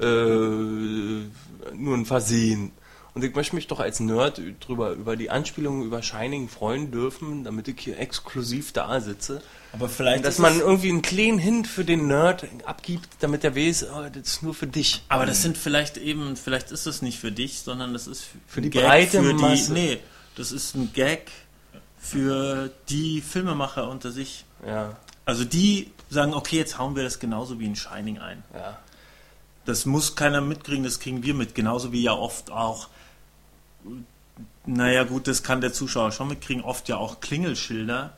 [0.00, 0.06] äh,
[1.74, 2.72] nur ein Versehen?
[3.14, 7.42] Und ich möchte mich doch als Nerd drüber, über die Anspielungen über Shining freuen dürfen,
[7.42, 9.42] damit ich hier exklusiv da sitze.
[9.72, 10.24] Aber vielleicht.
[10.24, 14.26] Dass man irgendwie einen kleinen Hint für den Nerd abgibt, damit er weiß, oh, das
[14.26, 15.02] ist nur für dich.
[15.08, 18.38] Aber das sind vielleicht eben, vielleicht ist es nicht für dich, sondern das ist für,
[18.46, 19.74] für die Gag breite für Masse.
[19.74, 19.98] Die, nee,
[20.36, 21.30] das ist ein Gag
[21.98, 24.44] für die Filmemacher unter sich.
[24.66, 24.96] Ja.
[25.24, 28.42] Also die sagen, okay, jetzt hauen wir das genauso wie in Shining ein.
[28.54, 28.78] Ja.
[29.64, 31.54] Das muss keiner mitkriegen, das kriegen wir mit.
[31.54, 32.88] Genauso wie ja oft auch
[34.66, 36.62] naja, gut, das kann der Zuschauer schon mitkriegen.
[36.62, 38.14] Oft ja auch Klingelschilder,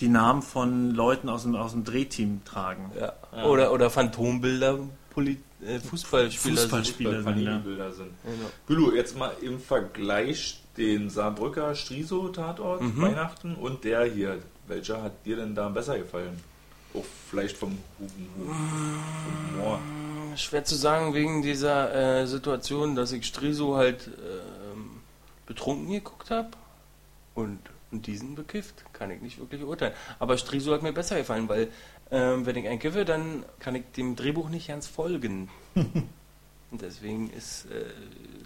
[0.00, 2.90] die Namen von Leuten aus dem, aus dem Drehteam tragen.
[2.98, 3.12] Ja.
[3.34, 3.44] Ja.
[3.44, 4.78] Oder, oder Phantombilder,
[5.10, 7.36] Poli äh, Fußballspieler, Fußballspieler sind.
[7.36, 8.10] sind, Bilder sind.
[8.24, 8.50] Genau.
[8.66, 13.02] Bülow, jetzt mal im Vergleich den Saarbrücker Striso-Tatort mhm.
[13.02, 14.38] Weihnachten und der hier.
[14.66, 16.40] Welcher hat dir denn da besser gefallen?
[16.94, 17.78] Auch vielleicht vom
[19.56, 19.80] Humor.
[20.36, 24.10] Schwer zu sagen wegen dieser äh, Situation, dass ich Striso halt äh,
[25.46, 26.48] betrunken geguckt habe
[27.34, 27.58] und,
[27.90, 29.92] und diesen bekifft, kann ich nicht wirklich urteilen.
[30.18, 31.68] Aber Striso hat mir besser gefallen, weil
[32.10, 35.50] ähm, wenn ich einen kiffe, dann kann ich dem Drehbuch nicht ganz folgen.
[35.74, 37.84] und deswegen ist, äh,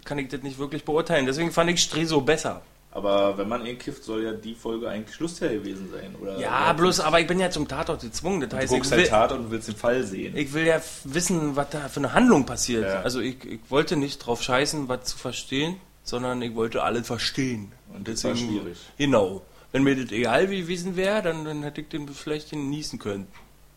[0.05, 1.25] kann ich das nicht wirklich beurteilen.
[1.25, 2.61] Deswegen fand ich Striso besser.
[2.97, 6.39] Aber wenn man ihn kifft, soll ja die Folge eigentlich Schlussteil gewesen sein, oder?
[6.39, 8.41] Ja, bloß, aber ich bin ja zum Tatort gezwungen.
[8.41, 10.35] Das heißt, du guckst halt Tatort und willst den Fall sehen.
[10.35, 12.85] Ich will ja wissen, was da für eine Handlung passiert.
[12.85, 13.01] Ja.
[13.01, 17.71] Also ich, ich wollte nicht drauf scheißen, was zu verstehen, sondern ich wollte alles verstehen.
[17.93, 18.79] Und das war schwierig.
[18.97, 19.43] Genau.
[19.71, 23.27] Wenn mir das egal gewesen wäre, dann, dann hätte ich den vielleicht genießen können.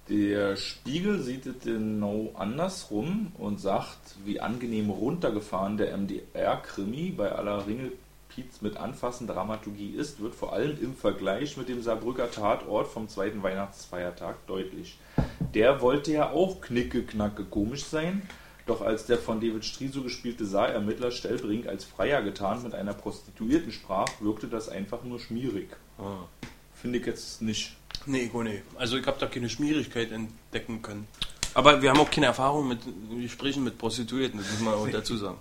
[0.09, 7.66] Der Spiegel sieht es genau andersrum und sagt, wie angenehm runtergefahren der MDR-Krimi bei aller
[7.66, 7.92] Ringel
[8.35, 13.09] Pietz mit anfassen Dramaturgie ist, wird vor allem im Vergleich mit dem Saarbrücker Tatort vom
[13.09, 14.99] zweiten Weihnachtsfeiertag deutlich.
[15.55, 18.23] Der wollte ja auch knicke, knacke komisch sein,
[18.66, 23.73] doch als der von David Striso gespielte Saarermittler Stellbrink als Freier getan mit einer Prostituierten
[23.73, 25.69] sprach, wirkte das einfach nur schmierig.
[25.99, 26.25] Ah.
[26.75, 27.77] Finde ich jetzt nicht.
[28.07, 28.62] Nee, oh nee.
[28.77, 31.07] Also ich habe da keine Schmierigkeit entdecken können.
[31.53, 32.79] Aber wir haben auch keine Erfahrung mit
[33.21, 35.38] Gesprächen mit Prostituierten, das muss man auch dazu sagen.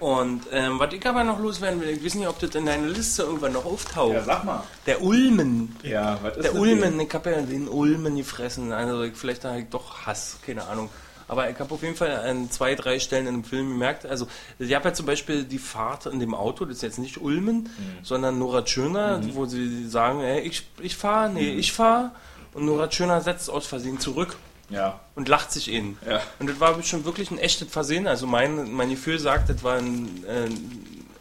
[0.00, 2.86] Und ähm, was ich aber noch loswerden will, ich weiß nicht, ob das in deiner
[2.86, 4.14] Liste irgendwann noch auftaucht.
[4.14, 4.64] Ja, sag mal.
[4.86, 5.76] Der Ulmen.
[5.82, 7.00] Ja, was ist Der Ulmen, denn?
[7.00, 8.72] ich habe ja den Ulmen gefressen.
[8.72, 10.88] Also vielleicht habe ich doch Hass, keine Ahnung.
[11.28, 14.26] Aber ich habe auf jeden Fall an zwei, drei Stellen in dem Film gemerkt, also
[14.58, 17.58] ich habe ja zum Beispiel die Fahrt in dem Auto, das ist jetzt nicht Ulmen,
[17.58, 17.68] mhm.
[18.02, 19.36] sondern Nora Tschöner, mhm.
[19.36, 21.58] wo sie sagen, ey, ich, ich fahre, nee, mhm.
[21.60, 22.10] ich fahre.
[22.52, 24.36] Und Nora Tschöner setzt aus Versehen zurück.
[24.70, 25.00] Ja.
[25.14, 25.98] Und lacht sich in.
[26.08, 26.22] Ja.
[26.38, 28.06] Und das war schon wirklich ein echtes Versehen.
[28.06, 30.48] Also mein, mein Gefühl sagt, das war ein, äh,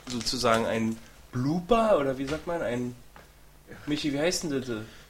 [0.09, 0.97] sozusagen ein
[1.31, 2.61] Blooper oder wie sagt man?
[2.61, 2.95] Ein.
[3.85, 4.69] Michi, wie heißt denn das?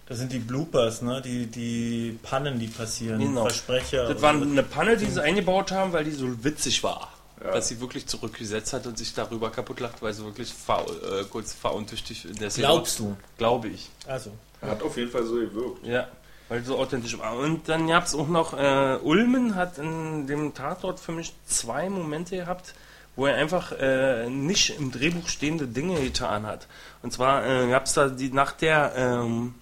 [0.09, 1.21] Das sind die Bloopers, ne?
[1.21, 3.19] Die, die Pannen, die passieren.
[3.19, 3.43] Genau.
[3.43, 4.11] Versprecher.
[4.11, 7.13] Das war eine Panne, die sie eingebaut haben, weil die so witzig war.
[7.43, 7.51] Ja.
[7.51, 11.23] Dass sie wirklich zurückgesetzt hat und sich darüber kaputt lacht, weil sie wirklich faul, äh,
[11.25, 13.15] kurz fauntüchtig in der Szene Glaubst du?
[13.37, 13.89] Glaube ich.
[14.07, 14.31] Also.
[14.61, 15.85] Hat auf jeden Fall so gewirkt.
[15.85, 16.07] Ja.
[16.49, 17.37] Weil so authentisch war.
[17.37, 21.89] Und dann gab es auch noch, äh, Ulmen hat in dem Tatort für mich zwei
[21.89, 22.73] Momente gehabt,
[23.15, 26.67] wo er einfach äh, nicht im Drehbuch stehende Dinge getan hat.
[27.03, 29.53] Und zwar äh, gab es da die nach der ähm,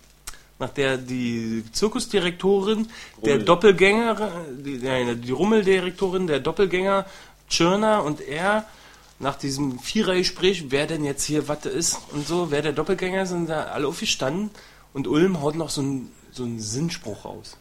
[0.59, 2.87] nach der die Zirkusdirektorin,
[3.23, 7.05] der Doppelgänger, die, die, die Rummeldirektorin, der Doppelgänger
[7.49, 8.65] Tschirner und er
[9.19, 13.29] nach diesem Vierergespräch, wer denn jetzt hier was ist und so, wer der Doppelgänger ist,
[13.29, 14.51] sind da alle aufgestanden
[14.93, 17.57] und Ulm haut noch so einen so einen Sinnspruch raus.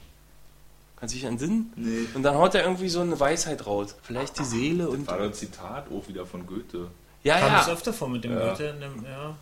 [0.99, 1.72] Kannst du dich an Sinn?
[1.77, 2.07] Nee.
[2.14, 3.95] Und dann haut er irgendwie so eine Weisheit raus.
[4.03, 5.07] Vielleicht die Seele und.
[5.07, 6.89] War ein Zitat auch wieder von Goethe.
[7.22, 7.72] Ja, Kam das ja.
[7.74, 8.49] öfter vor mit dem Ja.
[8.51, 8.64] Goethe?
[8.68, 9.37] in dem- Ja.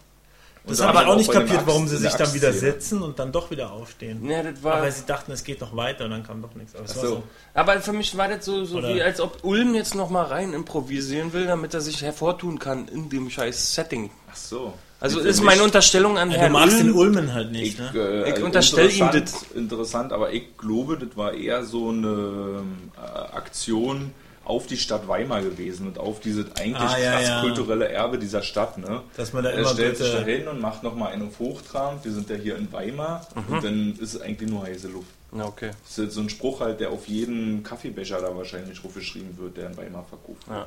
[0.67, 3.31] Das habe ich auch nicht kapiert, Axt- warum sie sich dann wieder setzen und dann
[3.33, 4.25] doch wieder aufstehen.
[4.31, 4.77] Ja, das war.
[4.77, 6.75] Aber sie dachten, es geht noch weiter und dann kam doch nichts.
[6.75, 7.01] Aber so.
[7.07, 7.23] so.
[7.53, 10.55] Aber für mich war das so, so wie, als ob Ulm jetzt noch mal rein
[10.55, 14.11] improvisieren will, damit er sich hervortun kann in dem scheiß Setting.
[14.33, 14.73] Ach so.
[15.05, 17.17] Also ist meine Unterstellung an Ja, du Herrn magst den Ulm.
[17.17, 17.91] Ulmen halt nicht, Ich, ne?
[17.95, 22.63] äh, Ich also unterstell ihm interessant- Interessant, aber ich glaube, das war eher so eine
[22.97, 24.13] äh, Aktion
[24.47, 27.41] auf die Stadt Weimar gewesen und auf dieses eigentlich Ah, ja, krass ja.
[27.41, 28.77] kulturelle Erbe dieser Stadt.
[28.79, 29.01] Ne?
[29.17, 30.39] Dass man da Er immer stellt sich da bitte...
[30.39, 31.99] hin und macht nochmal einen auf.
[32.03, 33.55] Wir sind ja hier in Weimar Mhm.
[33.55, 35.09] und dann ist es eigentlich nur heiße Luft.
[35.33, 35.71] Na, okay.
[35.87, 39.57] Das ist so ein Spruch halt, der auf jeden Kaffeebecher da wahrscheinlich drauf geschrieben wird,
[39.57, 40.43] der in Weimar verkauft.
[40.49, 40.67] Ja.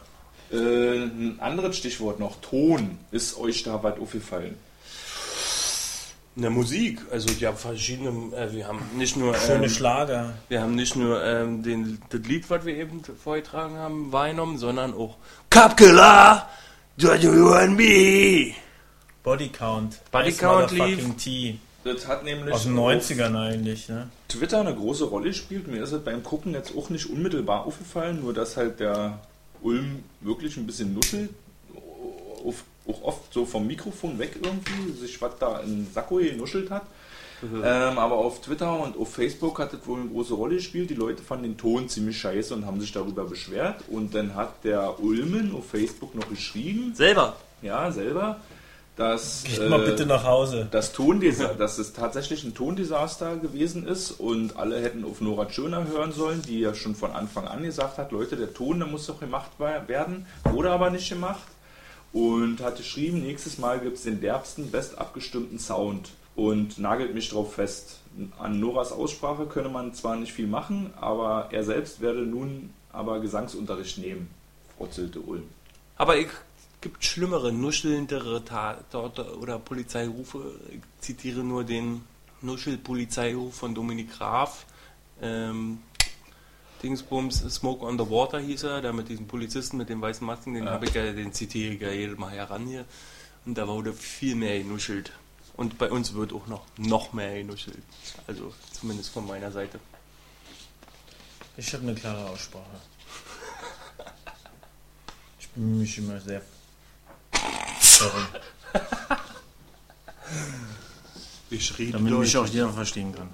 [0.51, 2.97] Äh, ein anderes Stichwort noch, Ton.
[3.11, 4.55] Ist euch da was aufgefallen?
[6.35, 10.33] In der Musik, also die haben verschiedene, äh, wir haben nicht nur, Schöne ähm, Schlager.
[10.49, 14.93] wir haben nicht nur ähm, den, das Lied, was wir eben vorgetragen haben, wahrgenommen, sondern
[14.93, 15.15] auch
[15.49, 16.47] Kapkela,
[16.97, 18.53] do you and me.
[19.23, 19.99] Body Count.
[20.11, 20.69] Body Ice Count
[21.17, 21.59] T.
[21.83, 24.09] Das hat nämlich Aus den auf 90ern eigentlich, ne?
[24.27, 25.67] Twitter eine große Rolle spielt.
[25.67, 29.19] Mir ist es beim Gucken jetzt auch nicht unmittelbar aufgefallen, nur dass halt der
[29.61, 31.29] Ulm wirklich ein bisschen nuschelt.
[32.89, 36.83] Auch oft so vom Mikrofon weg irgendwie, sich was da in Sakko genuschelt hat.
[37.43, 40.89] Ähm, aber auf Twitter und auf Facebook hat das wohl eine große Rolle gespielt.
[40.89, 43.83] Die Leute fanden den Ton ziemlich scheiße und haben sich darüber beschwert.
[43.89, 47.35] Und dann hat der Ulmen auf Facebook noch geschrieben, Selber.
[47.61, 48.39] ja, selber,
[48.97, 49.43] dass.
[49.45, 50.67] Geht mal äh, bitte nach Hause.
[50.69, 55.87] das Tondesa dass es tatsächlich ein Tondesaster gewesen ist und alle hätten auf Nora Tschirner
[55.87, 59.05] hören sollen, die ja schon von Anfang an gesagt hat, Leute, der Ton, der muss
[59.05, 61.47] doch gemacht werden, wurde aber nicht gemacht
[62.11, 67.29] und hat geschrieben, nächstes Mal gibt es den derbsten, best abgestimmten Sound und nagelt mich
[67.29, 67.99] drauf fest.
[68.39, 73.19] An Noras Aussprache könne man zwar nicht viel machen, aber er selbst werde nun aber
[73.19, 74.29] Gesangsunterricht nehmen,
[74.75, 75.43] frotzelte Ulm.
[75.97, 76.27] Aber es
[76.81, 80.59] gibt schlimmere, nuschelndere Tatorte oder Polizeirufe.
[80.71, 82.03] Ich zitiere nur den
[82.41, 84.65] Nuschel-Polizeiruf von Dominik Graf.
[85.21, 85.79] Ähm,
[86.83, 90.53] Dingsbums, Smoke on the Water hieß er, da mit diesem Polizisten mit den weißen Masken,
[90.53, 90.71] den Ja.
[90.71, 92.85] habe ich ja, den zitiere ich ja jedes Mal heran hier.
[93.45, 95.11] Und da wurde viel mehr genuschelt.
[95.55, 97.81] Und bei uns wird auch noch, noch mehr genuschelt.
[98.27, 99.79] Also zumindest von meiner Seite.
[101.55, 102.79] Ich habe eine klare Aussprache.
[105.39, 106.43] Ich bin mich immer sehr.
[107.97, 108.21] Sorry.
[111.49, 113.29] Ich rede Damit mich auch jeder verstehen kann.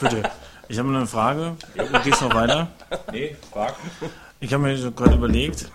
[0.00, 0.30] Bitte.
[0.68, 1.56] Ich habe noch eine Frage.
[1.74, 2.68] Du gehst noch weiter.
[3.12, 3.76] Nee, frag.
[4.40, 5.70] Ich habe mir so gerade überlegt,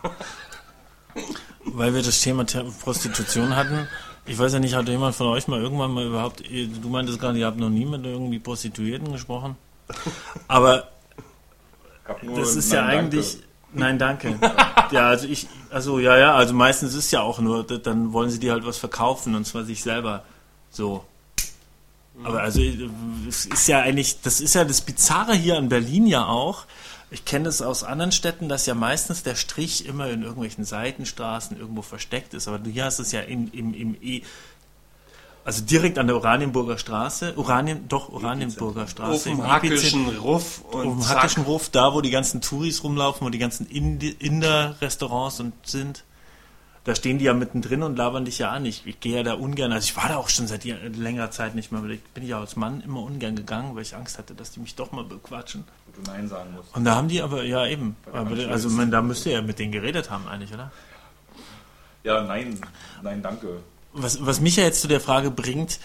[1.63, 3.87] weil wir das Thema Prostitution hatten.
[4.25, 7.39] Ich weiß ja nicht, hat jemand von euch mal irgendwann mal überhaupt, du meintest gerade,
[7.39, 9.55] ihr habt noch nie mit irgendwie Prostituierten gesprochen.
[10.47, 10.89] Aber
[12.35, 12.97] das ist ja danke.
[12.99, 13.37] eigentlich,
[13.73, 14.37] nein, danke.
[14.91, 18.39] Ja, also ich, also ja, ja, also meistens ist ja auch nur, dann wollen sie
[18.39, 20.23] dir halt was verkaufen und zwar sich selber
[20.69, 21.05] so.
[22.23, 22.61] Aber also
[23.27, 26.65] es ist ja eigentlich, das ist ja das Bizarre hier in Berlin ja auch.
[27.09, 31.57] Ich kenne es aus anderen Städten, dass ja meistens der Strich immer in irgendwelchen Seitenstraßen
[31.57, 32.47] irgendwo versteckt ist.
[32.47, 34.21] Aber du hier hast es ja in, im, im E,
[35.43, 40.63] also direkt an der Oranienburger Straße, Oranien, doch Oranienburger auf Straße, dem im hackischen auf
[40.65, 41.17] und dem zack.
[41.17, 46.03] Hackischen Ruf, da wo die ganzen Touris rumlaufen, wo die ganzen Indi- Inder-Restaurants und sind,
[46.83, 48.65] da stehen die ja mittendrin und labern dich ja an.
[48.65, 51.53] Ich, ich gehe ja da ungern, also ich war da auch schon seit längerer Zeit
[51.53, 54.33] nicht mehr, weil ich bin ja als Mann immer ungern gegangen, weil ich Angst hatte,
[54.33, 55.63] dass die mich doch mal bequatschen.
[55.85, 56.75] Wo du Nein sagen musst.
[56.75, 59.59] Und da haben die aber, ja eben, aber, also man, da müsst ihr ja mit
[59.59, 60.71] denen geredet haben eigentlich, oder?
[62.03, 62.59] Ja, nein,
[63.03, 63.59] nein, danke.
[63.93, 65.79] Was, was mich ja jetzt zu der Frage bringt,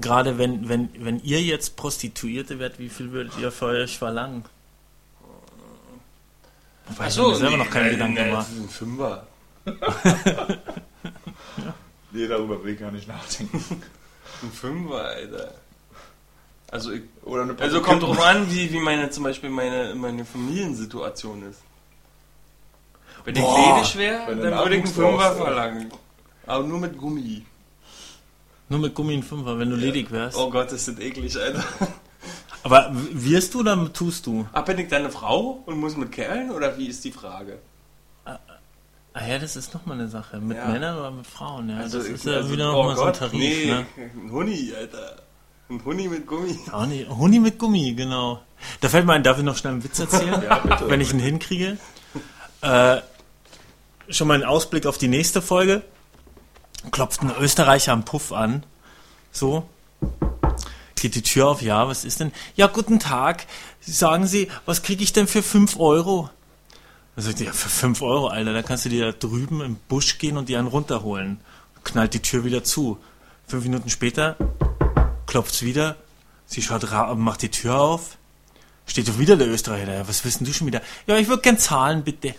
[0.00, 4.44] gerade wenn, wenn, wenn ihr jetzt Prostituierte werdet, wie viel würdet ihr für euch verlangen?
[6.86, 8.46] Wobei ich hab mir selber noch keinen Gedanken gemacht.
[8.56, 9.26] Ein Fünfer.
[12.10, 13.62] Nee, darüber will ich gar nicht nachdenken.
[14.42, 15.54] Ein Fünfer, Alter.
[16.70, 20.24] Also, ich, Oder eine also kommt drauf an, wie, wie meine zum Beispiel meine, meine
[20.24, 21.60] Familiensituation ist.
[23.24, 23.76] Wenn ich Boah.
[23.76, 25.92] ledig wäre, dann würde ich einen Fünfer verlangen.
[26.48, 27.44] Aber nur mit Gummi.
[28.68, 30.36] Nur mit Gummi ein Fünfer, wenn du ledig wärst.
[30.36, 31.64] Oh Gott, ist das eklig, Alter.
[32.64, 34.46] Aber wirst du oder tust du?
[34.66, 37.58] Bin ich deine Frau und muss mit Kerlen oder wie ist die Frage?
[38.24, 40.38] Ah ja, das ist nochmal eine Sache.
[40.38, 40.66] Mit Ja.
[40.68, 41.70] Männern oder mit Frauen?
[41.70, 43.32] Ja, Also, das ist ja also, wieder oh nochmal so ein Tarif.
[43.40, 43.86] nee, Ne?
[43.96, 45.16] Ein Huni, Alter.
[45.70, 46.58] Ein Huni mit Gummi.
[46.72, 47.08] Auch nicht.
[47.08, 48.42] Huni mit Gummi, genau.
[48.80, 50.42] Da fällt mir ein, darf ich noch schnell einen Witz erzählen?
[50.48, 50.88] Ja, bitte.
[50.90, 51.78] wenn ich ihn hinkriege.
[52.60, 52.98] Äh,
[54.10, 55.82] schon mal ein Ausblick auf die nächste Folge.
[56.90, 58.64] Klopft ein Österreicher am Puff an.
[59.32, 59.68] So.
[61.00, 62.32] Geht die Tür auf, ja, was ist denn?
[62.56, 63.46] Ja, guten Tag.
[63.80, 66.30] Sagen Sie, was kriege ich denn für 5 Euro?
[67.14, 69.76] Da sagt er, ja, für 5 Euro, Alter, da kannst du dir da drüben im
[69.88, 71.40] Busch gehen und dir einen runterholen.
[71.84, 72.98] Knallt die Tür wieder zu.
[73.46, 74.36] Fünf Minuten später
[75.28, 75.96] klopft's wieder.
[76.46, 78.16] Sie schaut macht die Tür auf.
[78.86, 80.08] Steht doch wieder der Österreicher da.
[80.08, 80.80] Was wissen du schon wieder?
[81.06, 82.34] Ja, ich würde gern zahlen, bitte.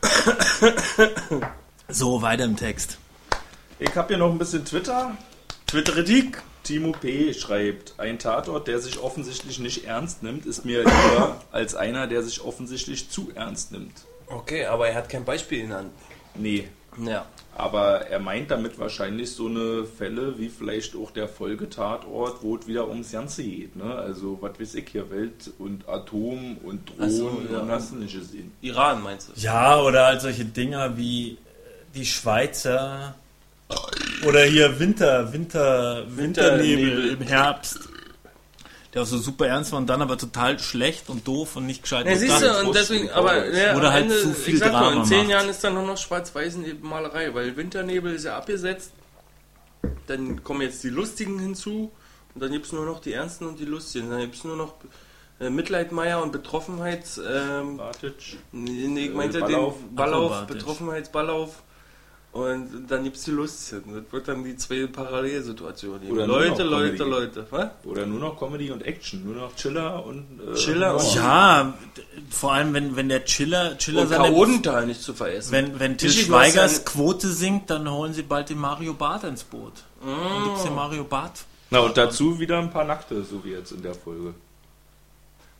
[1.88, 2.98] so, weiter im Text.
[3.78, 5.16] Ich habe hier noch ein bisschen Twitter.
[5.66, 6.42] Twitter-Kritik.
[6.62, 7.34] Timo P.
[7.34, 12.22] schreibt, ein Tatort, der sich offensichtlich nicht ernst nimmt, ist mir lieber als einer, der
[12.22, 13.92] sich offensichtlich zu ernst nimmt.
[14.28, 15.90] Okay, aber er hat kein Beispiel genannt.
[16.34, 16.66] Nee,
[17.06, 17.26] Ja.
[17.54, 22.66] aber er meint damit wahrscheinlich so eine Fälle wie vielleicht auch der Folgetatort, wo es
[22.66, 23.76] wieder ums Ganze geht.
[23.76, 23.94] Ne?
[23.94, 27.58] Also, was weiß ich hier, Welt und Atom und Ach so, Drohnen ja.
[27.58, 28.52] und hast du nicht gesehen.
[28.62, 29.32] Iran meinst du?
[29.38, 31.36] Ja, oder halt solche Dinger wie
[31.94, 33.14] die Schweizer.
[34.26, 37.08] Oder hier Winter, Winter, Winternebel Winternebel.
[37.12, 37.78] im Herbst.
[38.92, 41.82] Der auch so super ernst war und dann aber total schlecht und doof und nicht
[41.82, 42.06] gescheit.
[42.06, 45.02] Ja, siehst du, und deswegen, aber ja, Oder halt Ende, zu viel sag Drama nur,
[45.02, 45.30] in zehn macht.
[45.30, 48.92] Jahren ist dann nur noch schwarz-weiß Malerei, weil Winternebel ist ja abgesetzt.
[50.06, 51.90] Dann kommen jetzt die Lustigen hinzu
[52.34, 54.10] und dann gibt es nur noch die Ernsten und die Lustigen.
[54.10, 54.74] Dann gibt es nur noch
[55.40, 57.18] äh, Mitleidmeier und Betroffenheits...
[57.18, 58.38] Ähm, Bartic.
[58.52, 59.74] nee, ich Äh, meinte Ballauf.
[59.74, 60.56] den Ballauf, Akrobatisch.
[60.56, 61.62] Betroffenheitsballauf.
[62.34, 63.94] Und dann gibt es die Lustigen.
[63.94, 66.10] Das wird dann die zwei Parallelsituationen.
[66.10, 67.10] Oder Leute, Leute, Comedy.
[67.10, 67.46] Leute.
[67.50, 67.68] Was?
[67.84, 71.14] Oder nur noch Comedy und Action, nur noch Chiller und äh, Chiller und-.
[71.14, 71.74] Ja,
[72.30, 75.52] vor allem wenn, wenn der Chiller, Chiller Und seine, Chaotental nicht zu veressen.
[75.52, 78.94] wenn, wenn Til Michi, du hast Schweigers Quote sinkt, dann holen sie bald den Mario
[78.94, 79.84] Barth ins Boot.
[80.04, 81.44] Dann gibt's den Mario Barth.
[81.70, 84.34] Na und dazu wieder ein paar Nackte, so wie jetzt in der Folge.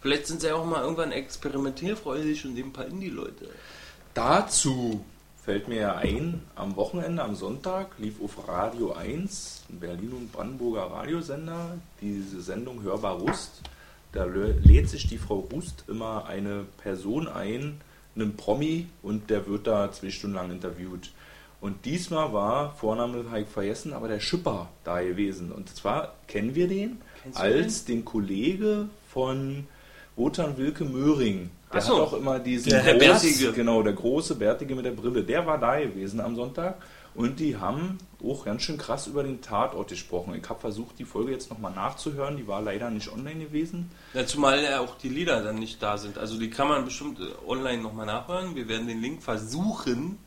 [0.01, 3.49] Vielleicht sind sie ja auch mal irgendwann experimentierfreudig und nehmen ein paar Indie-Leute.
[4.13, 5.05] Dazu
[5.45, 10.33] fällt mir ja ein, am Wochenende, am Sonntag, lief auf Radio 1, ein Berlin und
[10.33, 13.61] Brandenburger Radiosender, diese Sendung Hörbar Rust.
[14.13, 17.81] Da lädt sich die Frau Rust immer eine Person ein,
[18.17, 21.13] einen Promi, und der wird da zwei Stunden lang interviewt.
[21.61, 25.53] Und diesmal war, Vorname habe ich vergessen, aber der Schipper da gewesen.
[25.53, 27.03] Und zwar kennen wir den
[27.35, 29.67] als den Kollege von
[30.17, 31.51] Wotan Wilke Möhring.
[31.75, 31.95] Der Ach so.
[31.97, 33.53] hat auch immer diesen Der Herr groß- Bärtige.
[33.53, 35.23] Genau, der große Bärtige mit der Brille.
[35.25, 36.77] Der war da gewesen am Sonntag.
[37.17, 40.35] Und die haben auch ganz schön krass über den Tatort gesprochen.
[40.35, 42.37] Ich habe versucht, die Folge jetzt nochmal nachzuhören.
[42.37, 43.89] Die war leider nicht online gewesen.
[44.15, 46.19] Ja, zumal ja auch die Lieder dann nicht da sind.
[46.19, 48.57] Also die kann man bestimmt äh, online nochmal nachhören.
[48.57, 50.19] Wir werden den Link versuchen,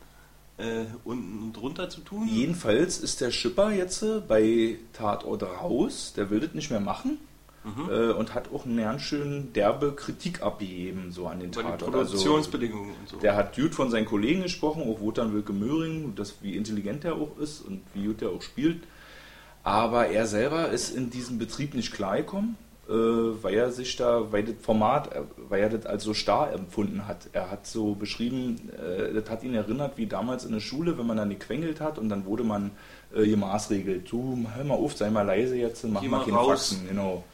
[0.57, 2.25] äh, unten und drunter zu tun.
[2.31, 6.13] Jedenfalls ist der Schipper jetzt äh, bei Tatort raus.
[6.15, 7.17] Der will das nicht mehr machen.
[7.75, 7.89] Mhm.
[7.89, 11.69] Äh, und hat auch eine ganz schön derbe Kritik abgegeben, so an den Über die
[11.69, 11.95] Tatort.
[11.95, 13.17] Also, Produktionsbedingungen und so.
[13.17, 17.15] Der hat gut von seinen Kollegen gesprochen, auch Wotan Wilke Möhring, das, wie intelligent er
[17.15, 18.83] auch ist und wie gut er auch spielt.
[19.63, 22.55] Aber er selber ist in diesem Betrieb nicht klargekommen,
[22.87, 26.53] äh, weil er sich da, weil das Format, äh, weil er das als so starr
[26.53, 27.27] empfunden hat.
[27.33, 31.05] Er hat so beschrieben, äh, das hat ihn erinnert, wie damals in der Schule, wenn
[31.05, 32.71] man dann gequengelt hat und dann wurde man
[33.13, 34.09] äh, gemaßregelt.
[34.09, 36.69] Du, hör mal auf, sei mal leise jetzt, mach Geh mal mal keine raus.
[36.69, 36.87] Faxen.
[36.87, 37.25] Genau.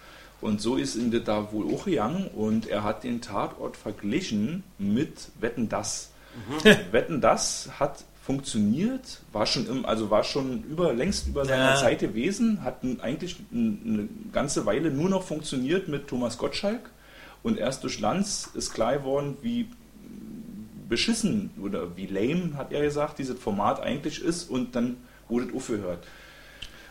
[0.43, 4.63] Und so ist ihm das da wohl auch gegangen und er hat den Tatort verglichen
[4.77, 6.11] mit Wetten das.
[6.35, 6.69] Mhm.
[6.91, 11.75] Wetten das hat funktioniert, war schon im, also war schon über längst über seiner Ja.
[11.77, 16.89] Zeit gewesen, hat eigentlich eine ganze Weile nur noch funktioniert mit Thomas Gottschalk
[17.41, 19.67] und erst durch Lanz ist klar geworden, wie
[20.87, 25.53] beschissen oder wie lame, hat er gesagt, dieses Format eigentlich ist und dann wurde es
[25.55, 26.05] aufgehört.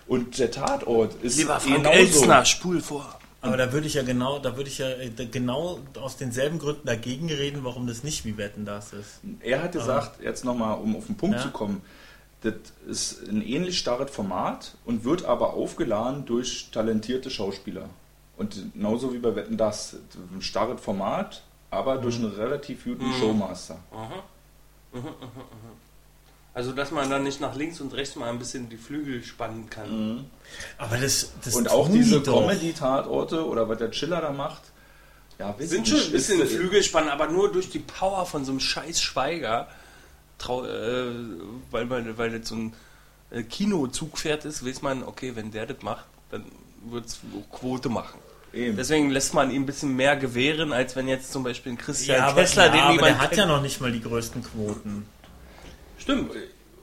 [0.06, 1.98] Und der Tatort ist Lieber Frank genauso.
[1.98, 3.18] Elstner, spul vor.
[3.42, 6.86] Aber da würde ich ja genau, da würde ich ja äh, genau aus denselben Gründen
[6.86, 9.20] dagegen reden, warum das nicht wie Wetten das ist.
[9.40, 11.42] Er hat gesagt, jetzt nochmal, um auf den Punkt Ja.
[11.42, 11.82] zu kommen,
[12.42, 12.54] das
[12.88, 17.88] ist ein ähnlich starres Format und wird aber aufgeladen durch talentierte Schauspieler.
[18.36, 19.96] Und genauso wie bei Wetten das,
[20.34, 23.12] ein starres Format, aber durch einen relativ guten Mhm.
[23.14, 23.78] Showmaster.
[26.54, 29.70] Also, dass man dann nicht nach links und rechts mal ein bisschen die Flügel spannen
[29.70, 30.26] kann.
[30.76, 32.22] Aber das, das Und auch diese.
[32.22, 34.62] Comedy-Tatorte oder was der Chiller da macht,
[35.38, 38.60] ja, Sind schon ein bisschen ist- Flügelspannen, aber nur durch die Power von so einem
[38.60, 39.66] scheiß Schweiger,
[40.38, 41.06] trau, äh,
[41.70, 42.74] weil, weil, weil das so ein
[43.30, 46.44] äh, Kinozugpferd ist, weiß man, okay, wenn der das macht, dann
[46.84, 48.18] wird es Quote machen.
[48.52, 48.76] Eben.
[48.76, 52.18] Deswegen lässt man ihm ein bisschen mehr gewähren, als wenn jetzt zum Beispiel ein Christian
[52.18, 55.06] ja, Kessler, ja, den aber der hat ja noch nicht mal die größten Quoten.
[56.02, 56.32] Stimmt.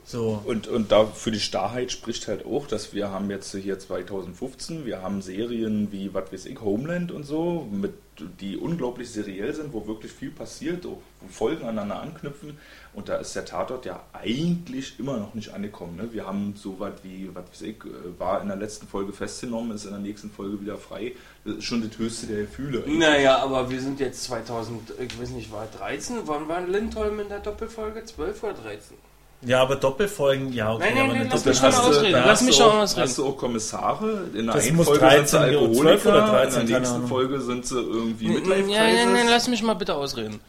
[0.05, 0.41] So.
[0.43, 4.85] Und, und da für die Starrheit spricht halt auch, dass wir haben jetzt hier 2015,
[4.87, 7.93] wir haben Serien wie, was weiß ich, Homeland und so, mit,
[8.39, 10.99] die unglaublich seriell sind, wo wirklich viel passiert, wo
[11.29, 12.57] Folgen aneinander anknüpfen.
[12.93, 15.97] Und da ist der Tatort ja eigentlich immer noch nicht angekommen.
[15.97, 16.09] Ne?
[16.11, 19.75] Wir haben so was wie, was weiß ich, äh, war in der letzten Folge festgenommen,
[19.75, 21.11] ist in der nächsten Folge wieder frei.
[21.45, 22.79] Das ist schon das höchste der Gefühle.
[22.79, 22.97] Eigentlich.
[22.97, 26.21] Naja, aber wir sind jetzt 2000, ich weiß nicht, war 13?
[26.25, 28.03] Wann war Lindholm in der Doppelfolge?
[28.03, 28.97] 12 oder 13?
[29.41, 30.91] Ja, aber Doppelfolgen, ja, okay.
[30.93, 32.23] Nein, nein, nein, lass mich schon ausreden.
[32.25, 33.07] Lass mich schon ausreden.
[33.07, 34.25] Hast du auch Kommissare?
[34.33, 37.41] In der das einen Folge 13, sind sie Alkoholiker, oder 13, in der nächsten Folge
[37.41, 40.41] sind sie irgendwie Midlife Ja, nein, nein, lass mich mal bitte ausreden.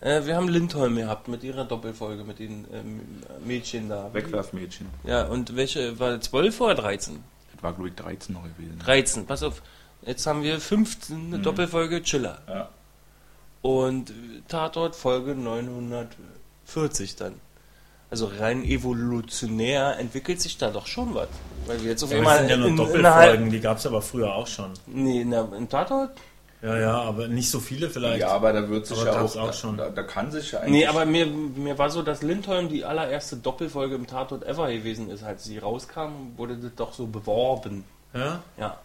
[0.00, 3.00] Äh, wir haben Lindholm gehabt mit ihrer Doppelfolge, mit den ähm,
[3.44, 4.10] Mädchen da.
[4.12, 4.86] Wegwerfmädchen.
[5.04, 7.24] Ja, und welche, war 12 oder 13?
[7.52, 8.78] Das war, glaube ich, 13 noch gewesen.
[8.78, 9.62] 13, pass auf.
[10.02, 11.42] Jetzt haben wir 15, eine mhm.
[11.42, 12.38] Doppelfolge Chiller.
[12.46, 12.68] Ja.
[13.62, 14.12] Und
[14.46, 17.40] Tatort Folge 940 dann.
[18.10, 21.28] Also rein evolutionär entwickelt sich da doch schon was.
[21.66, 22.38] Weil wir jetzt auf einmal.
[22.38, 24.70] Das sind ja nur in, Doppelfolgen, die gab es aber früher auch schon.
[24.86, 26.10] Nee, in, der, in Tatort?
[26.62, 28.20] Ja, ja, aber nicht so viele vielleicht.
[28.20, 29.76] Ja, aber da wird sich aber ja auch, auch schon.
[29.76, 30.72] Da, da, kann sich ja eigentlich.
[30.72, 35.10] Nee, aber mir, mir war so, dass Lindholm die allererste Doppelfolge im Tatort ever gewesen
[35.10, 35.22] ist.
[35.22, 37.84] Als sie rauskam, wurde das doch so beworben.
[38.14, 38.40] Ja?
[38.58, 38.78] Ja.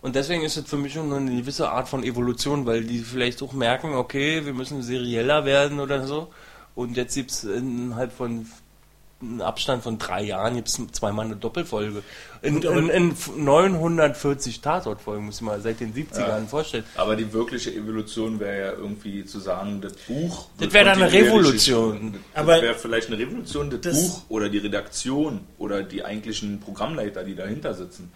[0.00, 3.42] Und deswegen ist es für mich schon eine gewisse Art von Evolution, weil die vielleicht
[3.42, 6.28] auch merken, okay, wir müssen serieller werden oder so.
[6.74, 8.46] Und jetzt gibt es innerhalb von
[9.20, 12.02] einem Abstand von drei Jahren gibt es zweimal eine Doppelfolge.
[12.42, 16.46] In, in, in 940 Tatortfolgen, muss ich mal seit den 70ern ja.
[16.46, 16.84] vorstellen.
[16.96, 20.48] Aber die wirkliche Evolution wäre ja irgendwie zu sagen, das Buch.
[20.58, 22.14] Das wäre dann eine Revolution.
[22.34, 27.24] Das wäre vielleicht eine Revolution, das, das Buch oder die Redaktion oder die eigentlichen Programmleiter,
[27.24, 28.12] die dahinter sitzen.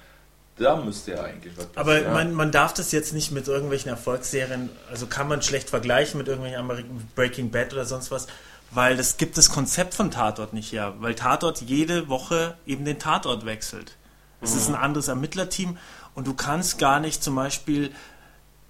[0.58, 2.06] Da müsste ja eigentlich was passieren.
[2.06, 6.18] Aber man, man darf das jetzt nicht mit irgendwelchen Erfolgsserien, also kann man schlecht vergleichen
[6.18, 8.26] mit irgendwelchen Amerik Breaking Bad oder sonst was,
[8.70, 12.98] weil das gibt das Konzept von Tatort nicht her, weil Tatort jede Woche eben den
[12.98, 13.96] Tatort wechselt.
[14.40, 14.58] Es mhm.
[14.58, 15.78] ist ein anderes Ermittlerteam
[16.14, 17.92] und du kannst gar nicht zum Beispiel,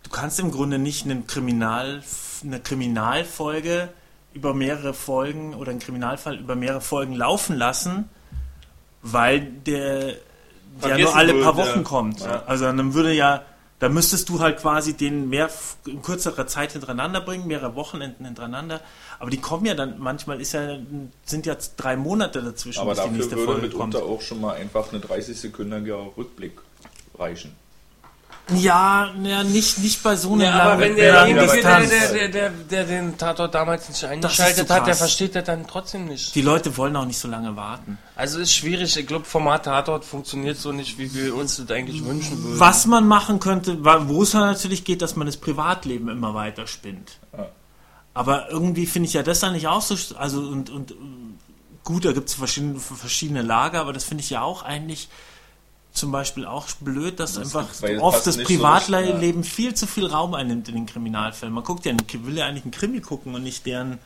[0.03, 2.03] du kannst im Grunde nicht einen Kriminal,
[2.45, 3.89] eine Kriminalfolge
[4.35, 8.09] über mehrere Folgen oder einen Kriminalfall über mehrere Folgen laufen lassen,
[9.03, 10.17] weil der
[10.83, 11.83] der nur alle paar Wochen ja.
[11.83, 12.21] kommt.
[12.21, 12.43] Ja.
[12.47, 13.43] Also dann würde ja,
[13.79, 15.49] da müsstest du halt quasi den mehr
[15.87, 18.81] in kürzerer Zeit hintereinander bringen, mehrere Wochenenden hintereinander.
[19.19, 20.79] Aber die kommen ja dann, manchmal ist ja,
[21.25, 24.11] sind ja drei Monate dazwischen, Aber bis die nächste würde Folge mitunter kommt.
[24.11, 26.61] auch schon mal einfach eine 30-sekündige Rückblick
[27.19, 27.55] reichen.
[28.55, 32.51] Ja, ja nicht, nicht bei so einer ja, aber wenn derjenige, der, der, der, der,
[32.51, 36.35] der den Tatort damals nicht eingeschaltet so hat, der versteht das dann trotzdem nicht.
[36.35, 37.99] Die Leute wollen auch nicht so lange warten.
[38.17, 38.97] Also ist schwierig.
[38.97, 42.59] Ich glaube, Format Tatort funktioniert so nicht, wie wir uns das eigentlich wünschen würden.
[42.59, 47.19] Was man machen könnte, wo es natürlich geht, dass man das Privatleben immer weiter spinnt.
[48.15, 50.95] Aber irgendwie finde ich ja das eigentlich auch so, also und, und
[51.85, 55.09] gut, da gibt es verschiedene, verschiedene Lager, aber das finde ich ja auch eigentlich
[55.99, 57.69] zum Beispiel auch blöd, dass das einfach
[58.01, 61.55] oft das Privatleben so viel zu viel Raum einnimmt in den Kriminalfällen.
[61.55, 63.99] Man guckt ja, will ja eigentlich einen Krimi gucken und nicht deren,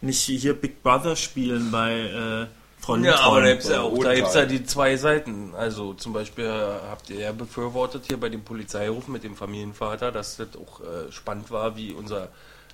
[0.00, 2.46] nicht hier Big Brother spielen bei äh,
[2.78, 5.54] Frau Ja, aber da gibt es ja auch, da gibt's ja die zwei Seiten.
[5.54, 6.48] Also zum Beispiel
[6.90, 11.12] habt ihr ja befürwortet hier bei dem Polizeiruf mit dem Familienvater, dass das auch äh,
[11.12, 12.28] spannend war, wie unser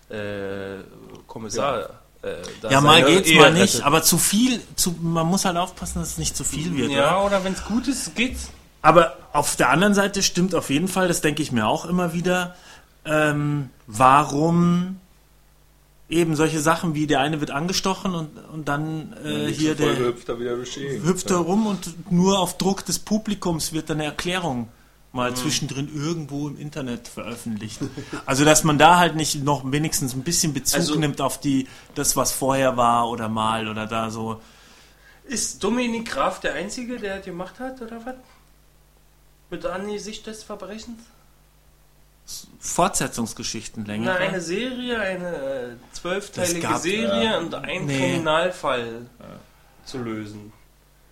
[0.08, 0.78] äh,
[1.26, 1.88] Kommissar ja äh,
[2.68, 3.86] ja, mal geht's, mal nicht, rettet.
[3.86, 6.90] aber zu viel, zu, man muss halt aufpassen, dass es nicht zu viel wird.
[6.90, 8.50] Ja, oder, oder wenn es gut ist, geht's.
[8.82, 12.12] Aber auf der anderen Seite stimmt auf jeden Fall, das denke ich mir auch immer
[12.12, 12.56] wieder,
[13.04, 15.00] ähm, warum
[16.08, 20.28] eben solche Sachen wie der eine wird angestochen und, und dann äh, hier der hüpft
[20.28, 24.68] er wieder hüpft er rum und nur auf Druck des Publikums wird dann eine Erklärung
[25.18, 25.36] mal mhm.
[25.36, 27.80] zwischendrin irgendwo im Internet veröffentlicht.
[28.24, 31.68] Also dass man da halt nicht noch wenigstens ein bisschen Bezug also, nimmt auf die
[31.94, 34.40] das was vorher war oder mal oder da so.
[35.24, 38.14] Ist Dominik Graf der einzige, der das gemacht hat oder was?
[39.50, 41.00] Mit Angesicht des Verbrechens?
[42.60, 44.12] Fortsetzungsgeschichten länger.
[44.12, 47.38] Na, eine Serie, eine äh, zwölfteilige Serie ja.
[47.38, 47.98] und ein nee.
[47.98, 49.26] Kriminalfall ja.
[49.84, 50.52] zu lösen.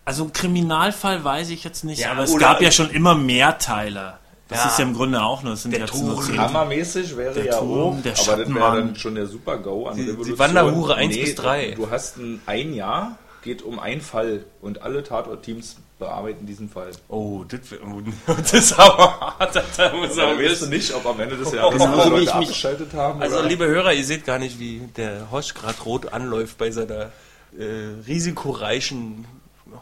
[0.06, 3.58] Also ein Kriminalfall weiß ich jetzt nicht, ja, aber es gab ja schon immer mehr
[3.58, 4.14] Teile.
[4.48, 5.54] Das ja, ist ja im Grunde auch nur.
[5.54, 6.38] Das sind der Turm.
[6.38, 9.96] Hammermäßig wäre der ja Turm, auch, der aber das wäre dann schon der Super-GO an
[9.96, 10.34] die, Revolution.
[10.34, 11.70] Die Wanderhure 1 nee, bis 3.
[11.72, 16.92] Du hast ein, ein Jahr, geht um einen Fall und alle Tatort-Teams bearbeiten diesen Fall.
[17.08, 17.60] Oh, das,
[18.26, 19.60] das ist aber hart.
[19.76, 22.94] Da muss aber weißt du nicht, ob am Ende des Jahres oh, Leute ich abgeschaltet
[22.94, 23.20] haben.
[23.20, 23.48] Also, oder?
[23.48, 27.10] liebe Hörer, ihr seht gar nicht, wie der Hosch gerade rot anläuft bei seiner
[27.58, 29.24] äh, risikoreichen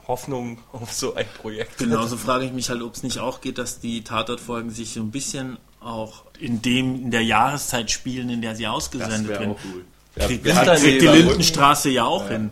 [0.06, 1.78] Hoffnung auf so ein Projekt.
[1.78, 5.00] Genauso frage ich mich halt, ob es nicht auch geht, dass die Tatortfolgen sich so
[5.00, 9.56] ein bisschen auch in dem in der Jahreszeit spielen, in der sie ausgesendet werden.
[9.64, 9.84] Cool.
[10.16, 12.30] Ja, kriegt, kriegt die Lindenstraße ja auch ja.
[12.30, 12.50] hin.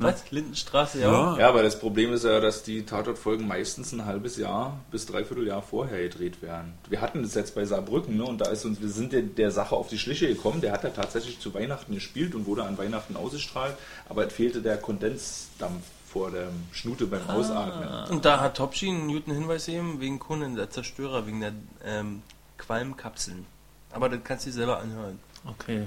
[0.00, 0.30] Was?
[0.30, 1.12] Lindenstraße, ja.
[1.12, 1.38] ja.
[1.38, 5.46] Ja, aber das Problem ist ja, dass die Tatortfolgen meistens ein halbes Jahr bis dreiviertel
[5.46, 6.72] Jahr vorher gedreht werden.
[6.88, 9.50] Wir hatten das jetzt bei Saarbrücken, ne, und da ist uns, wir sind der, der
[9.50, 10.62] Sache auf die Schliche gekommen.
[10.62, 13.74] Der hat ja tatsächlich zu Weihnachten gespielt und wurde an Weihnachten ausgestrahlt,
[14.08, 15.82] aber es fehlte der Kondensdampf
[16.12, 17.34] vor der Schnute beim ah.
[17.34, 17.88] Ausatmen.
[18.10, 21.52] Und da hat Topschi einen guten Hinweis eben wegen Kunden der Zerstörer, wegen der
[21.84, 22.22] ähm,
[22.58, 23.46] Qualmkapseln.
[23.92, 25.18] Aber das kannst du dir selber anhören.
[25.44, 25.86] Okay,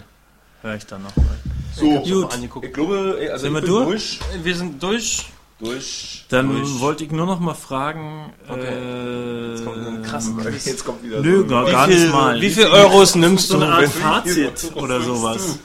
[0.61, 1.37] höre ich dann nochmal.
[1.75, 2.63] So, gut.
[2.63, 4.19] Ich glaube, also sind wir durch?
[4.19, 4.43] durch?
[4.43, 5.25] Wir sind durch.
[5.59, 6.25] Durch.
[6.29, 6.79] Dann durch.
[6.79, 8.33] wollte ich nur noch mal fragen.
[8.47, 8.61] Okay.
[8.61, 12.39] Äh, jetzt kommt ein krassen Jetzt kommt wieder Nö, so gar, gar nicht mal.
[12.41, 13.53] Wie viel Euros nimmst du?
[13.59, 15.59] So eine Art Fazit oder sowas.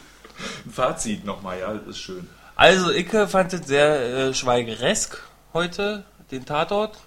[0.66, 2.28] Ein Fazit nochmal, ja, das ist schön.
[2.58, 6.98] Also, ich fand es sehr äh, schweigeresk heute, den Tatort.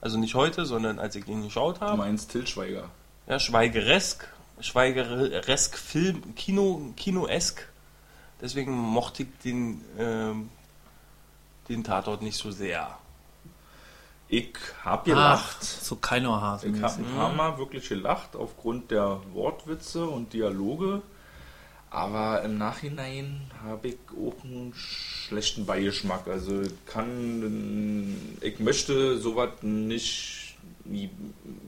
[0.00, 1.92] Also nicht heute, sondern als ich ihn geschaut habe.
[1.92, 2.88] Du meinst Till Schweiger?
[3.26, 4.26] Ja, schweigeresk.
[4.60, 7.68] Schweigeresk Film, Kino, Kinoesk
[8.40, 10.32] Deswegen mochte ich den, äh,
[11.68, 12.98] den Tatort nicht so sehr.
[14.28, 14.54] Ich
[14.86, 15.58] habe gelacht.
[15.60, 16.76] Ach, so kein Ohrhasen.
[16.76, 21.02] Ich habe ein paar Mal wirklich gelacht aufgrund der Wortwitze und Dialoge.
[21.94, 26.26] Aber im Nachhinein habe ich auch einen schlechten Beigeschmack.
[26.26, 30.56] Also kann, ich möchte sowas nicht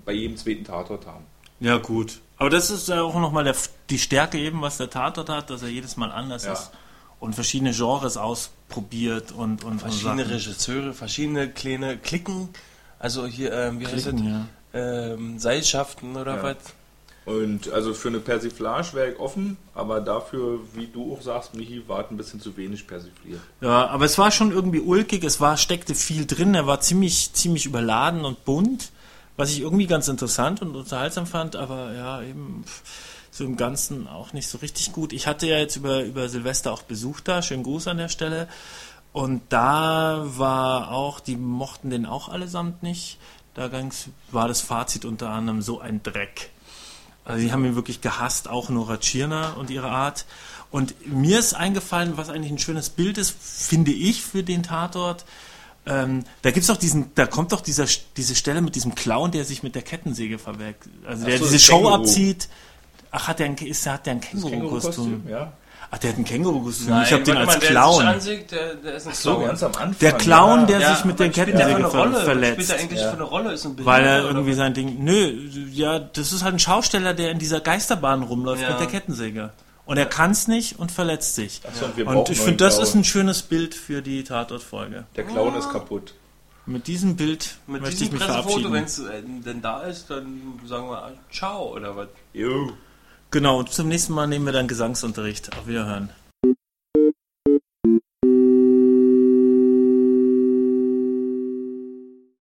[0.05, 1.25] bei jedem zweiten Tatort haben.
[1.61, 2.21] Ja, gut.
[2.39, 3.55] Aber das ist ja auch nochmal
[3.89, 6.55] die Stärke eben, was der Tatort hat, dass er jedes Mal anders ja.
[6.55, 6.73] ist
[7.21, 12.49] und verschiedene Genres ausprobiert und, und verschiedene und Regisseure, verschiedene kleine Klicken,
[12.99, 14.43] also hier, ähm, wie Klicken, heißt
[14.75, 14.75] es?
[14.75, 15.15] Ja.
[15.15, 16.43] Ähm, Seilschaften oder ja.
[16.43, 16.57] was?
[17.27, 21.83] Und also für eine Persiflage wäre ich offen, aber dafür, wie du auch sagst, Michi,
[21.89, 23.41] war ein bisschen zu wenig persifliert.
[23.61, 27.33] Ja, aber es war schon irgendwie ulkig, es war, steckte viel drin, er war ziemlich,
[27.33, 28.93] ziemlich überladen und bunt
[29.37, 32.65] was ich irgendwie ganz interessant und unterhaltsam fand, aber ja, eben
[33.31, 35.13] so im Ganzen auch nicht so richtig gut.
[35.13, 38.49] Ich hatte ja jetzt über, über Silvester auch Besuch da, schönen Gruß an der Stelle.
[39.13, 43.19] Und da war auch, die mochten den auch allesamt nicht.
[43.55, 43.71] Da
[44.31, 46.51] war das Fazit unter anderem so ein Dreck.
[47.27, 50.25] Also die haben ihn wirklich gehasst, auch Nora Tschirner und ihre Art.
[50.71, 55.25] Und mir ist eingefallen, was eigentlich ein schönes Bild ist, finde ich, für den Tatort.
[55.87, 59.45] Ähm, da gibt's doch diesen, da kommt doch dieser, diese Stelle mit diesem Clown, der
[59.45, 61.95] sich mit der Kettensäge verweckt, also der so, diese Show Känguru.
[61.95, 62.49] abzieht.
[63.11, 65.23] Ach, hat der ein, ist, hat der ein Känguru-Kostüm?
[65.29, 65.53] Ja.
[65.91, 67.03] Ach, der hat ein Känguru-Kostüm.
[67.03, 68.01] Ich habe den als Clown.
[68.01, 69.99] Der, ansieht, der, der ist ein Ach so, ganz am Anfang.
[70.01, 70.95] Der Clown, der ja.
[70.95, 72.63] sich mit der Kettensäge ver verletzt.
[72.63, 73.11] Spielt er eigentlich ja.
[73.11, 73.53] für eine Rolle?
[73.53, 75.05] Ist ein Weil er irgendwie sein Ding.
[75.05, 75.33] Nö,
[75.71, 78.71] ja, das ist halt ein Schausteller, der in dieser Geisterbahn rumläuft ja.
[78.71, 79.51] mit der Kettensäge.
[79.85, 81.61] Und er kann es nicht und verletzt sich.
[81.73, 85.05] So, und, und ich finde, das ist ein schönes Bild für die Tatortfolge.
[85.15, 86.15] Der Clown ist kaputt.
[86.69, 88.73] Mit diesem Bild Mit möchte diesem ich mich verabschieden.
[88.73, 92.09] Wenn es äh, denn da ist, dann sagen wir Ciao oder was?
[92.33, 92.73] Jo.
[93.31, 95.57] Genau, und zum nächsten Mal nehmen wir dann Gesangsunterricht.
[95.57, 96.11] Auf Wiederhören.